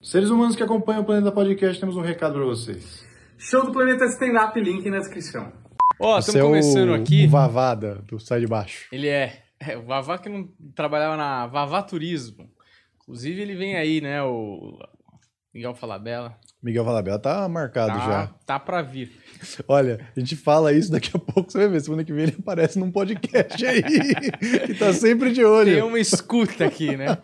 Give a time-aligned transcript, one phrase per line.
[0.00, 3.04] Seres humanos que acompanham o Planeta Podcast, temos um recado para vocês.
[3.36, 5.52] Show do Planeta Stand-Up, link na descrição.
[5.98, 7.26] Ó, Esse estamos é começando o, aqui.
[7.26, 8.86] O Vavada, do Sai de Baixo.
[8.92, 12.48] Ele é, é o Vavá que não trabalhava na Vavá Turismo.
[13.02, 14.22] Inclusive, ele vem aí, né?
[14.22, 14.78] O
[15.52, 16.38] Miguel Falabella.
[16.60, 18.26] Miguel Valabella tá marcado Tá, já.
[18.44, 19.12] tá pra vir.
[19.68, 21.80] Olha, a gente fala isso daqui a pouco, você vai ver.
[21.80, 23.80] Semana que vem ele aparece num podcast aí.
[24.68, 25.72] e tá sempre de olho.
[25.74, 27.16] Tem uma escuta aqui, né?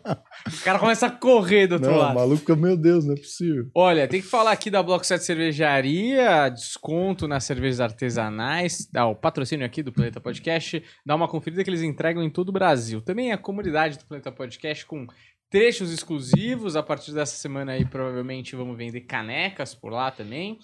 [0.47, 2.15] O cara começa a correr do outro Não, o lado.
[2.15, 3.69] maluco fica, meu Deus, não é possível.
[3.75, 9.17] Olha, tem que falar aqui da Bloco 7 Cervejaria, desconto nas cervejas artesanais, dá o
[9.17, 13.01] patrocínio aqui do Planeta Podcast, dá uma conferida que eles entregam em todo o Brasil.
[13.01, 15.07] Também a comunidade do Planeta Podcast com
[15.55, 20.59] trechos exclusivos, a partir dessa semana aí provavelmente vamos vender canecas por lá também,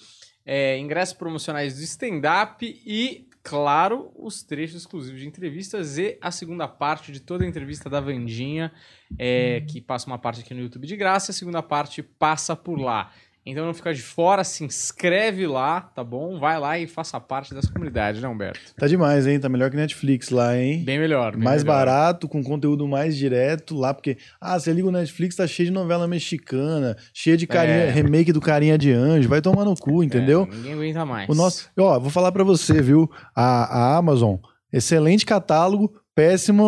[0.44, 6.66] é, ingressos promocionais do stand-up e, claro, os trechos exclusivos de entrevistas e a segunda
[6.66, 8.72] parte de toda a entrevista da Vandinha,
[9.16, 12.76] é, que passa uma parte aqui no YouTube de graça, a segunda parte passa por
[12.76, 13.12] lá.
[13.44, 16.38] Então não fica de fora, se inscreve lá, tá bom?
[16.38, 18.60] Vai lá e faça parte dessa comunidade, né, Humberto?
[18.76, 19.40] Tá demais, hein?
[19.40, 20.84] Tá melhor que Netflix lá, hein?
[20.84, 21.32] Bem melhor.
[21.32, 21.74] bem mais melhor.
[21.78, 25.72] barato, com conteúdo mais direto lá, porque, ah, você liga o Netflix, tá cheio de
[25.72, 27.90] novela mexicana, cheio de carinha, É.
[27.90, 30.46] remake do Carinha de Anjo, vai tomar no cu, entendeu?
[30.50, 31.28] É, ninguém aguenta mais.
[31.28, 33.10] O nosso, ó, vou falar pra você, viu?
[33.34, 34.36] A, a Amazon,
[34.72, 36.62] excelente catálogo, péssima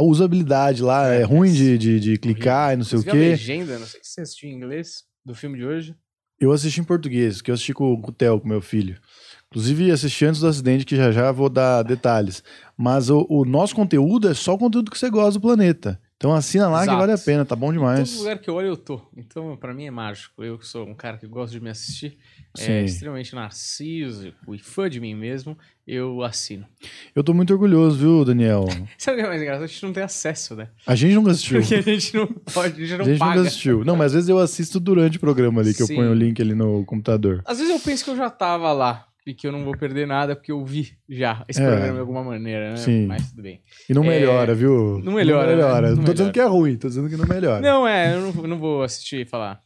[0.00, 3.12] usabilidade lá, é, É, ruim de, de, de clicar e não sei o a quê.
[3.12, 5.94] legenda, não sei se você assistiu em inglês do filme de hoje.
[6.40, 8.98] Eu assisti em português, que eu assisti com, o Theo, com meu filho.
[9.48, 12.42] Inclusive, assisti antes do acidente, que já já vou dar detalhes.
[12.76, 16.00] Mas o, o nosso conteúdo é só o conteúdo que você gosta do planeta.
[16.18, 16.90] Então assina lá Exato.
[16.90, 18.18] que vale a pena, tá bom Todo demais.
[18.18, 19.00] lugar que eu olho, eu tô.
[19.16, 20.42] Então, pra mim é mágico.
[20.42, 22.18] Eu que sou um cara que gosta de me assistir,
[22.56, 22.72] Sim.
[22.72, 26.66] é extremamente narciso e fã de mim mesmo, eu assino.
[27.14, 28.64] Eu tô muito orgulhoso, viu, Daniel?
[28.98, 29.62] Sabe o que é mais engraçado?
[29.62, 30.68] A gente não tem acesso, né?
[30.84, 31.60] A gente nunca assistiu.
[31.60, 33.40] Porque a gente não pode, a gente A não gente nunca paga.
[33.42, 33.84] assistiu.
[33.84, 35.92] Não, mas às vezes eu assisto durante o programa ali, que Sim.
[35.92, 37.42] eu ponho o link ali no computador.
[37.44, 40.06] Às vezes eu penso que eu já tava lá e que eu não vou perder
[40.06, 41.66] nada porque eu vi já esse É.
[41.66, 42.76] programa de alguma maneira, né?
[42.76, 43.06] Sim.
[43.06, 43.60] Mas tudo bem.
[43.88, 45.00] E não É, melhora, viu?
[45.04, 45.82] não melhora, Não melhora.
[45.82, 45.88] né?
[45.90, 46.32] Não Não tô dizendo melhora.
[46.32, 47.60] que é ruim, tô dizendo que não melhora.
[47.60, 49.60] Não, é, eu não, não vou assistir e falar.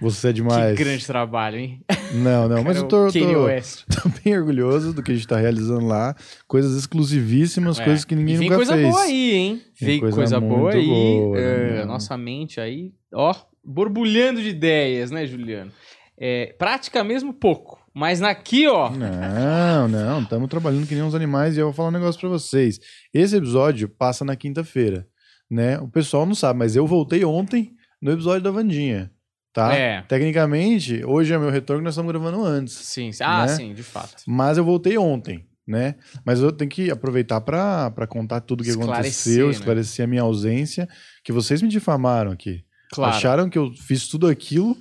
[0.00, 0.76] Você é demais.
[0.76, 1.80] Que grande trabalho, hein?
[2.14, 3.84] Não, não, mas eu tô, tô, West.
[3.90, 6.14] tô bem orgulhoso do que a gente tá realizando lá.
[6.46, 7.84] Coisas exclusivíssimas, É.
[7.84, 8.88] coisas que ninguém e vem nunca coisa fez.
[8.88, 9.62] boa aí, hein?
[9.80, 10.86] Vem Vem coisa coisa, boa aí.
[10.86, 11.86] boa, é, Daniel.
[11.86, 13.34] nossa mente aí, ó,
[13.64, 15.72] borbulhando de ideias, né, Juliano?
[16.16, 17.77] É, prática mesmo pouco.
[17.98, 18.90] Mas naqui, ó.
[18.90, 22.28] Não, não, estamos trabalhando que nem uns animais e eu vou falar um negócio pra
[22.28, 22.78] vocês.
[23.12, 25.04] Esse episódio passa na quinta-feira,
[25.50, 25.78] né?
[25.80, 29.10] O pessoal não sabe, mas eu voltei ontem no episódio da Vandinha,
[29.52, 29.74] tá?
[29.74, 30.02] É.
[30.02, 32.74] Tecnicamente, hoje é meu retorno, nós estamos gravando antes.
[32.74, 33.24] Sim, sim.
[33.24, 33.48] Ah, Né?
[33.48, 34.22] sim, de fato.
[34.28, 35.96] Mas eu voltei ontem, né?
[36.24, 39.52] Mas eu tenho que aproveitar pra pra contar tudo o que Esclarecer, aconteceu, né?
[39.52, 40.88] esclarecer a minha ausência,
[41.24, 42.62] que vocês me difamaram aqui.
[42.92, 43.16] Claro.
[43.16, 44.76] Acharam que eu fiz tudo aquilo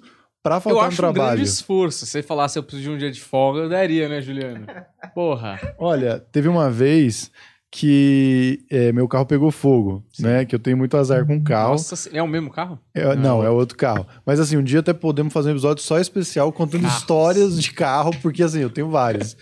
[0.50, 1.36] pra eu faltar no acho um trabalho.
[1.36, 2.06] grande esforço.
[2.06, 4.66] Se você falasse eu preciso de um dia de folga, eu daria, né, Juliano?
[5.14, 5.60] Porra.
[5.78, 7.30] Olha, teve uma vez
[7.70, 10.24] que é, meu carro pegou fogo, Sim.
[10.24, 10.46] né?
[10.46, 11.72] Que eu tenho muito azar com carro.
[11.72, 12.80] Nossa, é o mesmo carro?
[12.94, 14.08] É, não, é outro carro.
[14.26, 16.98] Mas assim, um dia até podemos fazer um episódio só especial contando Carros.
[16.98, 19.36] histórias de carro, porque assim, eu tenho várias.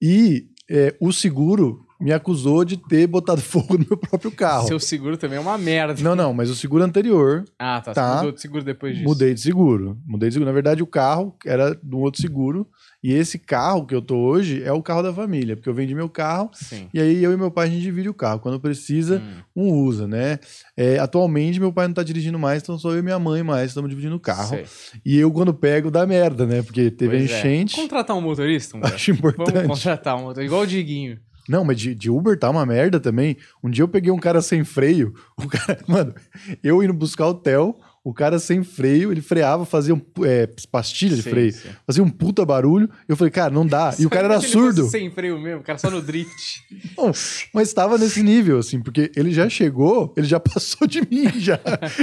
[0.00, 4.66] E é, o seguro me acusou de ter botado fogo no meu próprio carro.
[4.66, 6.02] Seu seguro também é uma merda.
[6.02, 7.92] Não, não, mas o seguro anterior, Ah, tá.
[7.94, 8.16] Tá.
[8.16, 9.08] Mudou de seguro depois disso.
[9.08, 9.98] mudei de seguro.
[10.06, 10.48] Mudei de seguro.
[10.50, 12.66] Na verdade, o carro era do outro seguro.
[13.04, 15.92] E esse carro que eu tô hoje é o carro da família, porque eu vendi
[15.92, 16.88] meu carro Sim.
[16.94, 18.38] e aí eu e meu pai a gente divide o carro.
[18.38, 19.20] Quando precisa,
[19.56, 20.38] Hum, um usa, né?
[20.76, 23.70] É, atualmente meu pai não tá dirigindo mais, então sou eu e minha mãe mais,
[23.70, 24.50] estamos dividindo o carro.
[24.50, 24.66] sei.
[25.04, 26.62] E eu, quando pego, dá merda, né?
[26.62, 27.38] Porque teve Pois é.
[27.40, 27.74] enchente.
[27.74, 28.76] Contratar um motorista?
[28.76, 28.94] Humberto?
[28.94, 29.66] Acho Vamos importante.
[29.66, 30.44] contratar um motorista.
[30.44, 31.18] Igual o Diguinho.
[31.48, 33.36] Não, mas de, de Uber tá uma merda também.
[33.62, 35.14] Um dia eu peguei um cara sem freio.
[35.36, 36.14] O cara, mano,
[36.62, 37.74] eu indo buscar o Theo,
[38.04, 41.68] o cara sem freio, ele freava, fazia um, é, pastilha de Sim, freio, sim.
[41.86, 42.90] fazia um puta barulho.
[43.08, 43.94] Eu falei, cara, não dá.
[43.96, 44.88] E o cara era ele surdo.
[44.88, 46.62] Sem freio mesmo, o cara só no drift.
[46.98, 47.12] Não,
[47.54, 51.58] mas estava nesse nível, assim, porque ele já chegou, ele já passou de mim, já.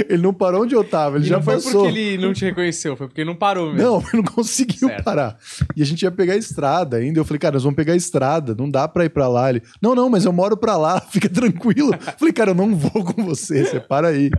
[0.08, 1.84] Ele não parou onde eu tava, ele e já não foi passou.
[1.84, 3.82] porque ele não te reconheceu, foi porque não parou mesmo.
[3.90, 5.04] Não, ele não conseguiu Certo.
[5.04, 5.36] parar.
[5.76, 7.20] E a gente ia pegar a estrada ainda.
[7.20, 9.50] Eu falei, cara, nós vamos pegar a estrada, não dá pra ir pra lá.
[9.50, 11.92] Ele, não, não, mas eu moro pra lá, fica tranquilo.
[11.94, 14.30] Eu falei, cara, eu não vou com você, você para aí.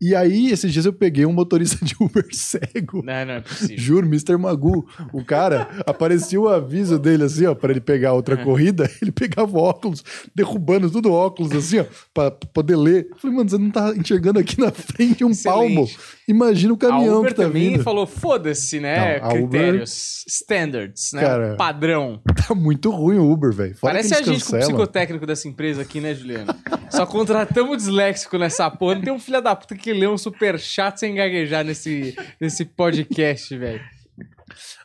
[0.00, 3.02] E aí, esses dias eu peguei um motorista de Uber cego.
[3.04, 3.78] Não, não é possível.
[3.78, 4.36] Juro, Mr.
[4.36, 4.86] Magu.
[5.12, 8.44] O cara, aparecia o aviso dele assim, ó, pra ele pegar outra Uhum.
[8.44, 8.88] corrida.
[9.02, 10.04] Ele pegava óculos,
[10.34, 11.84] derrubando tudo óculos assim, ó,
[12.14, 13.08] pra, pra poder ler.
[13.10, 15.74] Eu falei, mano, você não tá enxergando aqui na frente um Excelente.
[15.74, 15.88] palmo.
[16.28, 17.82] Imagina o A caminhão Uber que tá também vindo.
[17.82, 19.18] falou, foda-se, né?
[19.18, 21.22] Não, a Uber- Critérios, standards, né?
[21.22, 22.20] Cara, Padrão.
[22.46, 23.74] Tá muito ruim o Uber, velho.
[23.80, 26.54] Parece a gente com o psicotécnico dessa empresa aqui, né, Juliano?
[26.90, 28.96] Só contratamos disléxico nessa porra.
[28.96, 32.64] Não tem um filho da puta que ler um super chat sem gaguejar nesse, nesse
[32.64, 33.80] podcast, velho.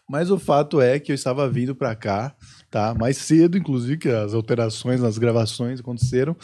[0.10, 2.34] Mas o fato é que eu estava vindo pra cá,
[2.69, 2.94] tá?
[2.94, 6.36] Mais cedo, inclusive, que as alterações nas gravações aconteceram.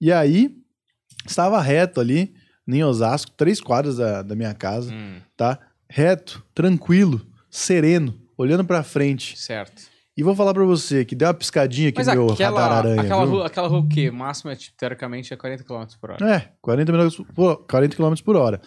[0.00, 0.50] E aí,
[1.26, 2.32] estava reto ali,
[2.66, 5.58] em Osasco, três quadras da, da minha casa, Hum, tá?
[5.88, 7.20] Reto, tranquilo,
[7.50, 9.38] sereno, olhando pra frente.
[9.38, 9.82] certo.
[10.16, 12.78] E vou falar pra você que deu uma piscadinha aqui Mas no meu aquela, radar
[12.78, 14.12] aranha, aquela, rua, aquela rua o quê?
[14.12, 16.30] Máximo é, tipo, teoricamente, é 40 km por hora.
[16.32, 18.60] É, 40 km por, 40 km por hora.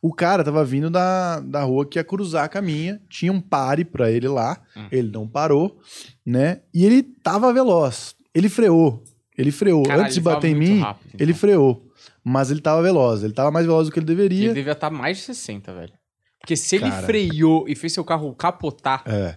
[0.00, 3.84] O cara tava vindo da, da rua que ia cruzar a caminha, tinha um pare
[3.84, 4.86] pra ele lá, Hum.
[4.92, 5.80] ele não parou,
[6.24, 6.60] né?
[6.72, 8.14] E ele tava veloz.
[8.32, 9.02] Ele freou.
[9.36, 9.82] Ele freou.
[9.82, 11.18] Caralho, Antes de bater em mim, rápido, então.
[11.24, 11.90] ele freou.
[12.24, 13.22] Mas ele tava veloz.
[13.24, 14.46] Ele tava mais veloz do que ele deveria.
[14.46, 15.92] Ele devia estar mais de 60, velho.
[16.40, 17.06] Porque se ele Cara.
[17.06, 19.02] freou e fez seu carro capotar.
[19.06, 19.36] É.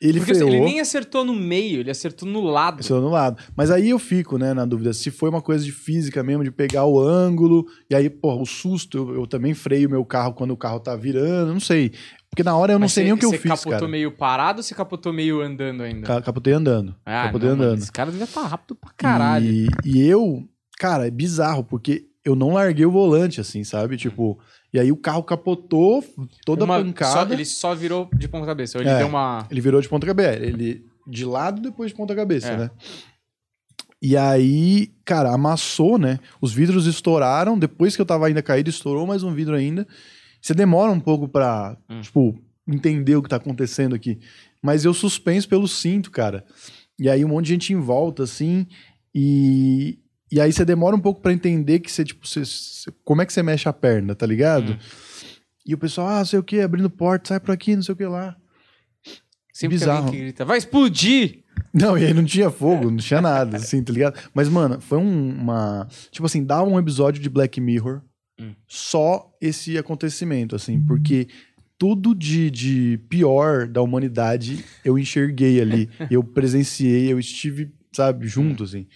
[0.00, 0.48] Ele porque freou.
[0.50, 2.80] ele nem acertou no meio, ele acertou no lado.
[2.80, 3.40] Isso no lado.
[3.56, 6.50] Mas aí eu fico, né, na dúvida, se foi uma coisa de física mesmo, de
[6.50, 10.50] pegar o ângulo, e aí, pô, o susto, eu, eu também freio meu carro quando
[10.50, 11.92] o carro tá virando, não sei.
[12.28, 13.86] Porque na hora eu não Mas sei cê- nem o que eu fiz, capotou cara.
[13.88, 16.04] meio parado ou você capotou meio andando ainda?
[16.04, 16.96] Ca- Capotei andando.
[17.06, 17.82] Ah, capotei não, mano, andando.
[17.82, 19.46] esse cara devia estar rápido pra caralho.
[19.46, 20.42] E, e eu,
[20.82, 23.96] cara, é bizarro, porque eu não larguei o volante, assim, sabe?
[23.96, 24.36] Tipo,
[24.74, 26.04] e aí o carro capotou,
[26.44, 27.28] toda Uma- pancada.
[27.28, 28.78] só- ele só virou de ponta cabeça.
[28.78, 28.98] Ele É.
[28.98, 29.46] deu uma.
[29.50, 30.38] Ele virou de ponta cabeça.
[30.44, 32.56] Ele de lado depois de ponta cabeça, É.
[32.56, 32.70] né?
[34.00, 36.18] E aí, cara, amassou, né?
[36.40, 37.56] Os vidros estouraram.
[37.58, 39.86] Depois que eu tava ainda caído, estourou mais um vidro ainda.
[40.40, 42.00] Você demora um pouco pra, Hum.
[42.00, 42.36] tipo,
[42.66, 44.18] entender o que tá acontecendo aqui.
[44.60, 46.44] Mas eu suspenso pelo cinto, cara.
[46.98, 48.66] E aí um monte de gente em volta, assim.
[49.14, 49.98] E,
[50.32, 53.26] e aí você demora um pouco pra entender que você, tipo, você, você- como é
[53.26, 54.72] que você mexe a perna, tá ligado?
[54.72, 54.78] Hum.
[55.66, 57.96] E o pessoal, ah, sei o que, abrindo porta, sai por aqui, não sei o
[57.96, 58.36] que lá.
[59.52, 60.10] Sempre bizarro.
[60.10, 61.40] que grita, vai explodir!
[61.74, 64.18] Não, e aí não tinha fogo, não tinha nada, assim, tá ligado?
[64.34, 65.86] Mas, mano, foi um- uma.
[66.10, 68.02] Tipo assim, dá um episódio de Black Mirror
[68.40, 68.52] Hum.
[68.66, 71.28] só esse acontecimento, assim, porque
[71.78, 78.64] tudo de, de pior da humanidade eu enxerguei ali, eu presenciei, eu estive, sabe, junto,
[78.64, 78.86] assim.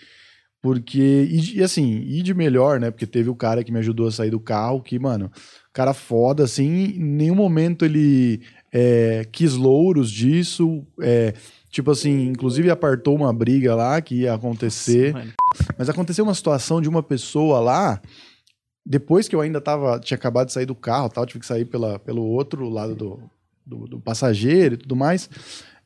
[0.67, 2.91] Porque, e, e assim, e de melhor, né?
[2.91, 5.31] Porque teve o cara que me ajudou a sair do carro, que, mano,
[5.73, 8.41] cara foda, assim, em nenhum momento ele
[8.73, 11.35] é, quis louros disso, é,
[11.71, 15.33] tipo assim, inclusive apartou uma briga lá que ia acontecer, Mano,
[15.79, 18.03] mas aconteceu uma situação de uma pessoa lá,
[18.85, 21.65] depois que eu ainda tava, tinha acabado de sair do carro, tal, tive que sair
[21.65, 23.21] pela, pelo outro lado do,
[23.65, 25.31] do, do passageiro e tudo mais.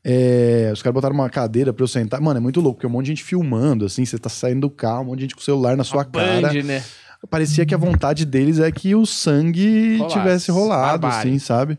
[0.03, 2.21] É, os caras botaram uma cadeira pra eu sentar.
[2.21, 4.71] Mano, é muito louco, porque um monte de gente filmando, assim, você tá saindo do
[4.71, 6.49] carro, um monte de gente com o celular na sua a cara.
[6.49, 6.83] Band, né?
[7.29, 10.15] Parecia que a vontade deles é que o sangue Rolasse.
[10.19, 11.31] tivesse rolado, Barbárie.
[11.31, 11.79] assim, sabe?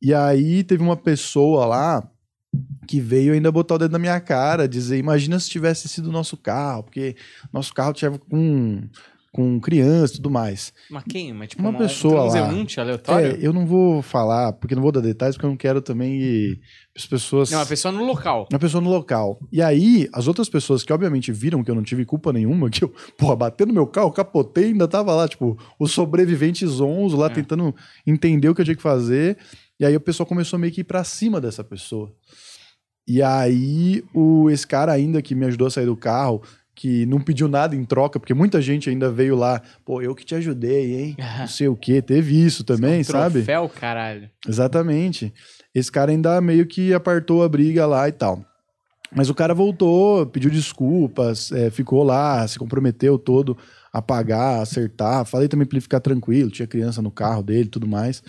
[0.00, 2.06] E aí teve uma pessoa lá
[2.86, 6.12] que veio ainda botar o dedo na minha cara, dizer, imagina se tivesse sido o
[6.12, 7.16] nosso carro, porque
[7.50, 8.82] nosso carro tinha com,
[9.32, 10.74] com criança e tudo mais.
[10.90, 11.32] Mas quem?
[11.32, 12.82] Mas, tipo, Uma pessoa um lá.
[12.82, 13.28] aleatório?
[13.28, 16.18] É, eu não vou falar, porque não vou dar detalhes, porque eu não quero também
[16.18, 16.60] que
[16.94, 17.50] as pessoas...
[17.50, 18.46] Não, uma pessoa no local.
[18.52, 19.40] Uma pessoa no local.
[19.50, 22.84] E aí, as outras pessoas que obviamente viram que eu não tive culpa nenhuma, que
[22.84, 27.26] eu, porra, batendo no meu carro, capotei ainda tava lá, tipo, os sobreviventes zonzo lá
[27.26, 27.30] É.
[27.30, 27.74] tentando
[28.06, 29.38] entender o que eu tinha que fazer.
[29.80, 32.12] E aí o pessoal começou meio que ir pra cima dessa pessoa.
[33.08, 36.42] E aí, o, esse cara ainda que me ajudou a sair do carro,
[36.74, 40.24] que não pediu nada em troca, porque muita gente ainda veio lá, pô, eu que
[40.24, 41.16] te ajudei, hein?
[41.38, 43.34] Não sei o quê, teve isso também, Um sabe?
[43.42, 44.30] Troféu, caralho.
[44.48, 45.32] Exatamente.
[45.74, 48.44] Esse cara ainda meio que apartou a briga lá e tal.
[49.14, 53.56] Mas o cara voltou, pediu desculpas, é, ficou lá, se comprometeu todo
[53.92, 55.26] a pagar, acertar.
[55.26, 58.22] Falei também pra ele ficar tranquilo, tinha criança no carro dele e tudo mais.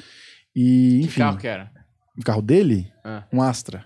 [0.53, 1.71] E, Que enfim, carro que era?
[2.19, 2.91] o carro dele?
[3.03, 3.23] Ah.
[3.31, 3.85] Um Astra.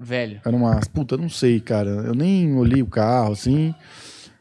[0.00, 0.40] Velho.
[0.44, 0.90] Era um Astra.
[0.94, 1.90] Puta, não sei, cara.
[1.90, 3.74] Eu nem olhei o carro, assim.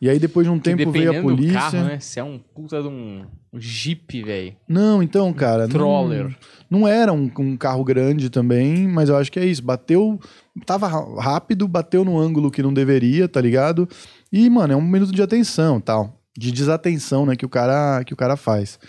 [0.02, 1.52] E aí, depois de um tempo, veio a polícia.
[1.52, 2.00] do carro, né?
[2.00, 4.56] Você é um puta de um, um jeep, velho.
[4.68, 5.64] Não, então, cara.
[5.64, 6.38] não- Troller.
[6.70, 9.62] Não, era um, um carro grande também, mas eu acho que é isso.
[9.62, 10.18] Bateu.
[10.66, 10.88] Tava
[11.22, 13.90] rápido, bateu no ângulo que não deveria, tá ligado?
[14.32, 16.18] E, mano, é um minuto de atenção tal.
[16.38, 18.80] De desatenção, né, que o cara, que o cara faz.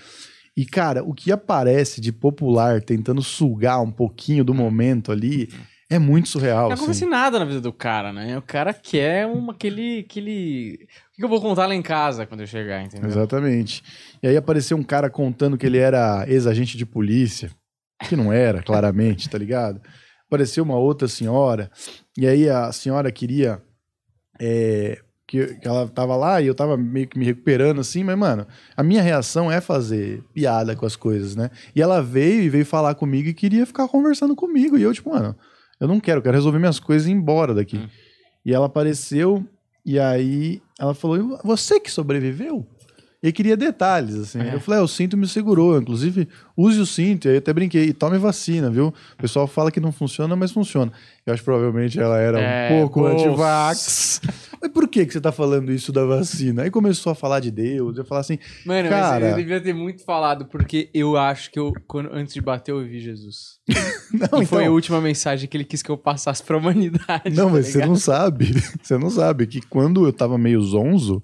[0.56, 5.48] E, cara, o que aparece de popular tentando sugar um pouquinho do momento ali
[5.90, 6.68] é muito surreal.
[6.68, 6.84] Não assim.
[6.84, 8.38] acontece nada na vida do cara, né?
[8.38, 10.86] O cara quer uma, aquele, aquele...
[11.12, 13.10] O que eu vou contar lá em casa quando eu chegar, entendeu?
[13.10, 13.82] Exatamente.
[14.22, 17.50] E aí apareceu um cara contando que ele era ex-agente de polícia,
[18.08, 19.82] que não era, claramente, tá ligado?
[20.28, 21.68] Apareceu uma outra senhora,
[22.16, 23.60] e aí a senhora queria.
[24.40, 28.18] é, que, que ela tava lá e eu tava meio que me recuperando assim, mas,
[28.18, 31.50] mano, a minha reação é fazer piada com as coisas, né?
[31.74, 34.76] E ela veio e veio falar comigo e queria ficar conversando comigo.
[34.76, 35.36] E eu, tipo, mano,
[35.80, 37.78] eu não quero, eu quero resolver minhas coisas e ir embora daqui.
[37.78, 37.88] Hum.
[38.44, 39.44] E ela apareceu,
[39.84, 42.66] e aí ela falou: "E Você que sobreviveu?
[43.22, 44.40] E queria detalhes, assim.
[44.40, 44.54] É.
[44.54, 45.76] Eu falei, é, o cinto me segurou.
[45.78, 47.26] Inclusive, use o cinto.
[47.26, 48.88] E aí eu até brinquei, e tome vacina, viu?
[48.88, 50.90] O pessoal fala que não funciona, mas funciona.
[51.26, 54.22] Eu acho que provavelmente ela era É, um pouco anti-vax.
[54.62, 56.62] Mas por que, que você tá falando isso da vacina?
[56.62, 57.98] Aí começou a falar de Deus.
[57.98, 61.58] Eu falar assim, Mano, Cara- mas eu devia ter muito falado, porque eu acho que
[61.58, 63.58] eu, quando, antes de bater, eu vi Jesus.
[64.32, 67.34] não, e foi a então, última mensagem que ele quis que eu passasse pra humanidade.
[67.36, 67.88] Não, tá mas você ligado?
[67.88, 68.50] não sabe.
[68.82, 71.22] Você não sabe que quando eu tava meio zonzo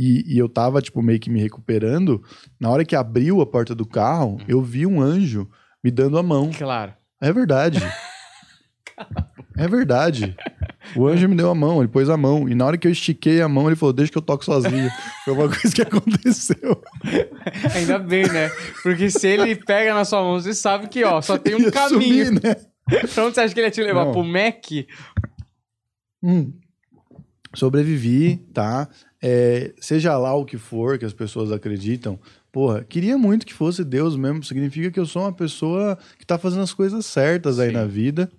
[0.00, 2.22] e, e eu tava, tipo, meio que me recuperando,
[2.58, 4.44] na hora que abriu a porta do carro, Hum.
[4.48, 5.48] eu vi um anjo
[5.84, 6.50] me dando a mão.
[6.56, 6.92] Claro.
[7.20, 7.80] É verdade.
[9.56, 10.36] É verdade.
[10.94, 12.48] O anjo me deu a mão, ele pôs a mão.
[12.48, 14.90] E na hora que eu estiquei a mão, ele falou: Deixa que eu toco sozinho.
[15.24, 16.82] Foi uma coisa que aconteceu.
[17.74, 18.50] Ainda bem, né?
[18.82, 22.26] Porque se ele pega na sua mão, você sabe que, ó, só tem um caminho.
[22.26, 22.56] sumir, né?
[23.12, 24.04] Pra onde você acha que ele ia te levar?
[24.06, 24.12] Não.
[24.12, 24.64] Pro Mac?
[26.22, 26.52] Hum.
[27.54, 28.88] Sobrevivi, tá?
[29.22, 32.18] É, seja lá o que for que as pessoas acreditam,
[32.50, 34.42] porra, queria muito que fosse Deus mesmo.
[34.42, 37.74] Significa que eu sou uma pessoa que tá fazendo as coisas certas aí Sim.
[37.74, 38.30] na vida.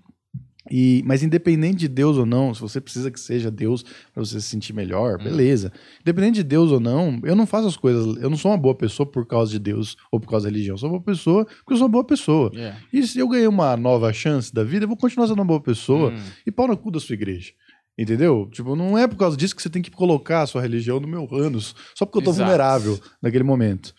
[0.69, 3.83] E, mas independente de Deus ou não, se você precisa que seja Deus
[4.13, 5.23] pra você se sentir melhor, Hum.
[5.23, 5.71] beleza.
[6.01, 8.15] Independente de Deus ou não, eu não faço as coisas.
[8.21, 10.75] Eu não sou uma boa pessoa por causa de Deus ou por causa da religião.
[10.75, 12.51] Eu sou uma boa pessoa porque eu sou uma boa pessoa.
[12.55, 12.75] É.
[12.93, 15.59] E se eu ganhei uma nova chance da vida, eu vou continuar sendo uma boa
[15.61, 16.19] pessoa Hum.
[16.45, 17.51] e pau no cu da sua igreja.
[17.97, 18.49] Entendeu?
[18.51, 21.07] Tipo, não é por causa disso que você tem que colocar a sua religião no
[21.07, 22.43] meu ânus, só porque eu tô Exato.
[22.43, 23.93] vulnerável naquele momento.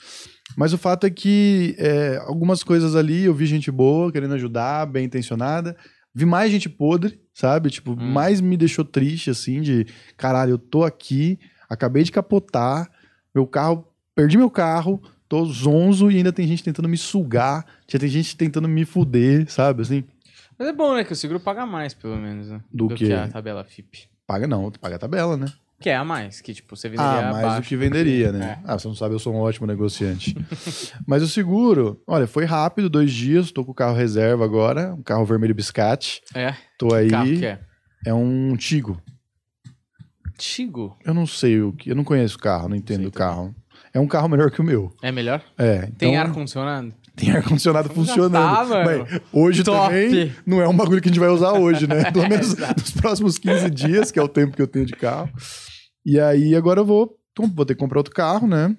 [0.56, 4.86] Mas o fato é que é, algumas coisas ali eu vi gente boa, querendo ajudar,
[4.86, 5.76] bem intencionada.
[6.14, 7.70] Vi mais gente podre, sabe?
[7.70, 8.12] Tipo, Hum.
[8.12, 11.38] mais me deixou triste, assim, de caralho, eu tô aqui,
[11.70, 12.90] acabei de capotar,
[13.34, 17.98] meu carro, perdi meu carro, tô zonzo e ainda tem gente tentando me sugar, já
[17.98, 19.80] tem gente tentando me fuder, sabe?
[19.82, 20.04] Assim,
[20.62, 21.02] Mas é bom, né?
[21.02, 22.60] Que o seguro paga mais, pelo menos, né?
[22.72, 24.08] Do que a tabela FIP.
[24.24, 25.46] paga não, paga a tabela, né?
[25.80, 28.38] Que é a mais, que tipo, você venderia Ah, mais do abaixo que venderia, do
[28.38, 28.62] que- né?
[28.64, 30.36] Ah, você não sabe, eu sou um ótimo negociante.
[31.04, 35.02] Mas o seguro, olha, foi rápido, dois dias, tô com o carro reserva agora, um
[35.02, 36.22] carro vermelho biscate.
[36.32, 36.42] É.
[36.44, 36.56] é.
[36.78, 37.58] Tô aí, Carro que é?
[38.06, 39.02] é um Tigo.
[40.38, 40.96] Tigo.
[41.04, 43.52] Eu não sei o que, eu não conheço o carro, não entendo o carro.
[43.92, 44.94] É um carro melhor que o meu.
[45.02, 45.42] É melhor?
[45.58, 46.94] É, Tem então, ar-condicionado?
[47.14, 48.32] Tem ar-condicionado funcionando.
[48.32, 49.06] tá, mano.
[49.08, 49.88] Mas hoje Top.
[49.88, 52.10] também não é um bagulho que a gente vai usar hoje, né?
[52.10, 55.30] Pelo menos nos próximos 15 dias, que é o tempo que eu tenho de carro.
[56.04, 57.16] E aí agora eu vou,
[57.54, 58.74] vou ter que comprar outro carro, né?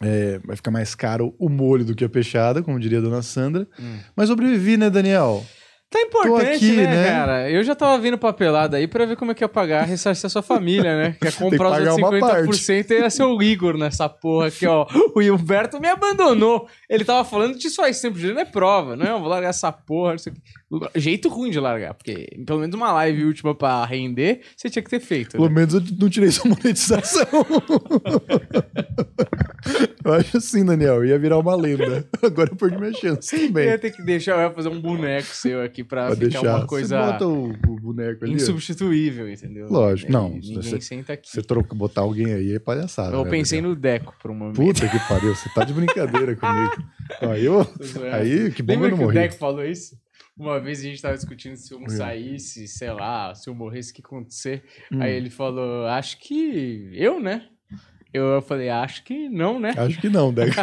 [0.00, 3.22] É, vai ficar mais caro o molho do que a peixada, como diria a dona
[3.22, 3.66] Sandra.
[3.80, 3.96] Hum.
[4.14, 5.44] Mas sobrevivi, né, Daniel?
[5.88, 7.10] Tá importante, aqui, né, né?
[7.10, 7.50] cara?
[7.50, 10.28] Eu já tava vindo papelada aí pra ver como é que ia pagar, ressarcir a
[10.28, 11.16] sua família, né?
[11.22, 14.66] Quer comprar os pagar outros uma 50% e ia ser o Igor nessa porra aqui,
[14.66, 14.84] ó.
[15.14, 16.68] O Gilberto me abandonou.
[16.90, 18.96] Ele tava falando disso faz tempo, não é prova.
[18.96, 20.42] Não, eu vou largar essa porra, não sei o quê.
[20.96, 24.90] Jeito ruim de largar, porque pelo menos uma live última pra render, você tinha que
[24.90, 25.32] ter feito.
[25.32, 25.54] Pelo Né?
[25.54, 27.24] menos eu não tirei sua monetização.
[30.04, 32.04] eu acho assim, Daniel, ia virar uma lenda.
[32.22, 33.78] Agora eu perdi minha chance Eu ia também.
[33.78, 36.56] ter que deixar, eu ia fazer um boneco seu aqui pra Pode ficar deixar.
[36.58, 38.34] uma coisa Você bota o, o boneco ali.
[38.34, 39.68] insubstituível, entendeu?
[39.70, 41.30] Lógico, E não, Ninguém você- senta aqui.
[41.30, 43.14] Você troca, botar alguém aí é palhaçada.
[43.16, 43.74] Eu né, pensei Daniel?
[43.76, 44.56] no Deco por um momento.
[44.56, 46.82] Puta que pariu, você tá de brincadeira comigo.
[47.20, 47.60] Aí, eu,
[48.12, 49.14] aí que bom que Lembra eu não que o morri.
[49.14, 49.96] Deco falou isso?
[50.38, 51.90] Uma vez a gente tava discutindo se um Eu.
[51.90, 54.64] saísse, sei lá, se eu morresse, o que acontecer.
[54.92, 55.00] Hum.
[55.00, 57.48] Aí ele falou, acho que eu, né?
[58.12, 59.72] Eu, falei, acho que não, né?
[59.76, 60.54] Acho que não, Deco.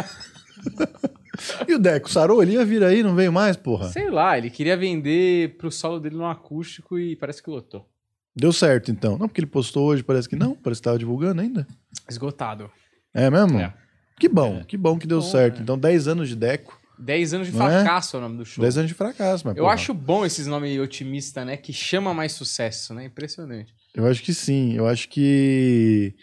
[1.68, 2.42] e o Deco, sarou?
[2.42, 3.88] Ele ia vir aí, não veio mais, porra?
[3.88, 7.88] Sei lá, ele queria vender pro solo dele no acústico e parece que lotou.
[8.34, 9.18] Deu certo, então.
[9.18, 10.54] Não, porque ele postou hoje, parece que não.
[10.54, 11.66] Parece que tava divulgando ainda.
[12.08, 12.70] Esgotado.
[13.12, 13.58] É mesmo?
[13.60, 13.72] É.
[14.18, 15.58] Que bom, que bom que deu Bom, certo.
[15.58, 15.62] é.
[15.62, 17.82] Então, 10 anos de Deco, 10 anos de Não é?
[17.82, 18.62] fracasso é o nome do show.
[18.62, 21.56] 10 anos de fracasso, mas Eu porra, acho bom esses nomes otimistas, né?
[21.56, 23.04] Que chama mais sucesso, né?
[23.06, 23.72] Impressionante.
[23.94, 24.74] Eu acho que sim.
[24.74, 26.14] Eu acho que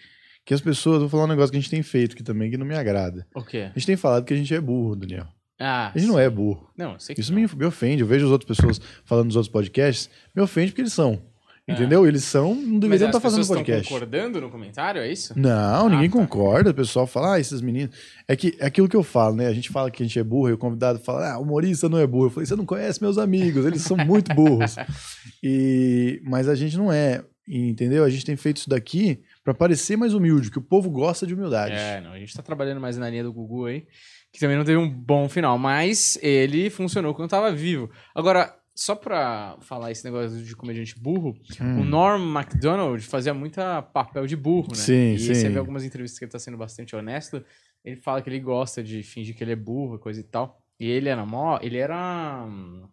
[0.43, 2.57] que as pessoas, vou falar um negócio que a gente tem feito que também que
[2.57, 3.27] não me agrada.
[3.35, 3.69] O quê?
[3.73, 5.27] A gente tem falado que a gente é burro, Daniel.
[5.59, 6.67] Ah, A gente não é burro.
[6.75, 7.39] Não, sei que Isso não.
[7.39, 8.01] me, me ofende.
[8.01, 11.21] Eu vejo as outras pessoas falando nos outros podcasts, me ofende porque eles são.
[11.67, 11.73] É.
[11.73, 12.07] Entendeu?
[12.07, 13.87] Eles são, não deveriam estar fazendo pessoas estão podcast.
[13.87, 15.37] concordando no comentário, é isso?
[15.37, 16.17] Não, ninguém tá.
[16.17, 16.71] concorda.
[16.71, 17.95] O pessoal fala, ah, esses meninos.
[18.27, 19.47] É que é aquilo que eu falo, né?
[19.47, 21.99] A gente fala que a gente é burro e o convidado fala, ah, humorista não
[21.99, 22.25] é burro.
[22.25, 24.75] Eu falei, você não conhece meus amigos, eles são muito burros.
[25.43, 28.03] e, mas a gente não é, entendeu?
[28.03, 31.33] A gente tem feito isso daqui pra parecer mais humilde, que o povo gosta de
[31.33, 31.75] humildade.
[31.75, 33.85] É, não, a gente tá trabalhando mais na linha do Gugu aí,
[34.33, 37.89] que também não teve um bom final, mas ele funcionou quando tava vivo.
[38.15, 41.81] Agora, só pra falar esse negócio de comediante burro, Hum.
[41.81, 44.75] o Norm MacDonald fazia muita papel de burro, né?
[44.75, 45.33] Sim, e sim.
[45.33, 47.43] você vê algumas entrevistas que ele tá sendo bastante honesto,
[47.83, 50.61] ele fala que ele gosta de fingir que ele é burro, coisa e tal.
[50.79, 52.87] E ele era mó, ele era hum,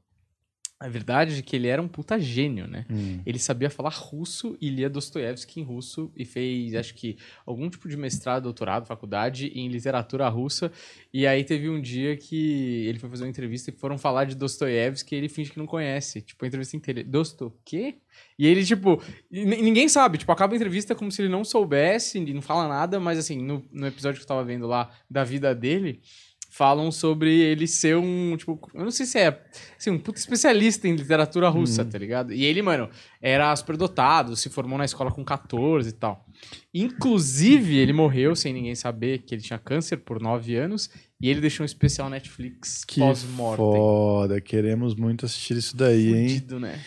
[0.80, 2.86] A verdade é que ele era um puta gênio, né?
[2.88, 3.20] Hum.
[3.26, 7.88] Ele sabia falar russo e lia Dostoiévski em russo e fez, acho que, algum tipo
[7.88, 10.70] de mestrado, doutorado, faculdade em literatura russa.
[11.12, 14.36] E aí teve um dia que ele foi fazer uma entrevista e foram falar de
[14.36, 16.20] Dostoiévski e ele finge que não conhece.
[16.20, 17.02] Tipo, a entrevista inteira.
[17.02, 17.96] Dosto, quê?
[18.38, 20.18] E ele, tipo, ninguém sabe.
[20.18, 23.42] Tipo, acaba a entrevista como se ele não soubesse, e não fala nada, mas assim,
[23.42, 26.00] no, no episódio que eu tava vendo lá da vida dele,
[26.48, 29.44] falam sobre ele ser um, tipo, eu não sei se é,
[29.78, 32.32] assim, um puta especialista em literatura russa, tá ligado?
[32.32, 32.88] E ele, mano,
[33.20, 36.26] era superdotado, se formou na escola com 14 e tal.
[36.72, 40.90] Inclusive, ele morreu sem ninguém saber que ele tinha câncer por 9 anos
[41.20, 43.64] e ele deixou um especial Netflix pós-mortem.
[43.64, 44.40] foda.
[44.40, 46.28] Queremos muito assistir isso daí, hein?
[46.28, 46.80] Fudido, né?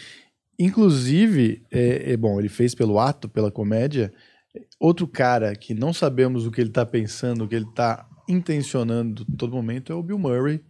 [0.57, 4.11] Inclusive, é, é bom, ele fez pelo ato, pela comédia.
[4.79, 9.25] Outro cara que não sabemos o que ele tá pensando, o que ele tá intencionando
[9.37, 10.61] todo momento é o Bill Murray,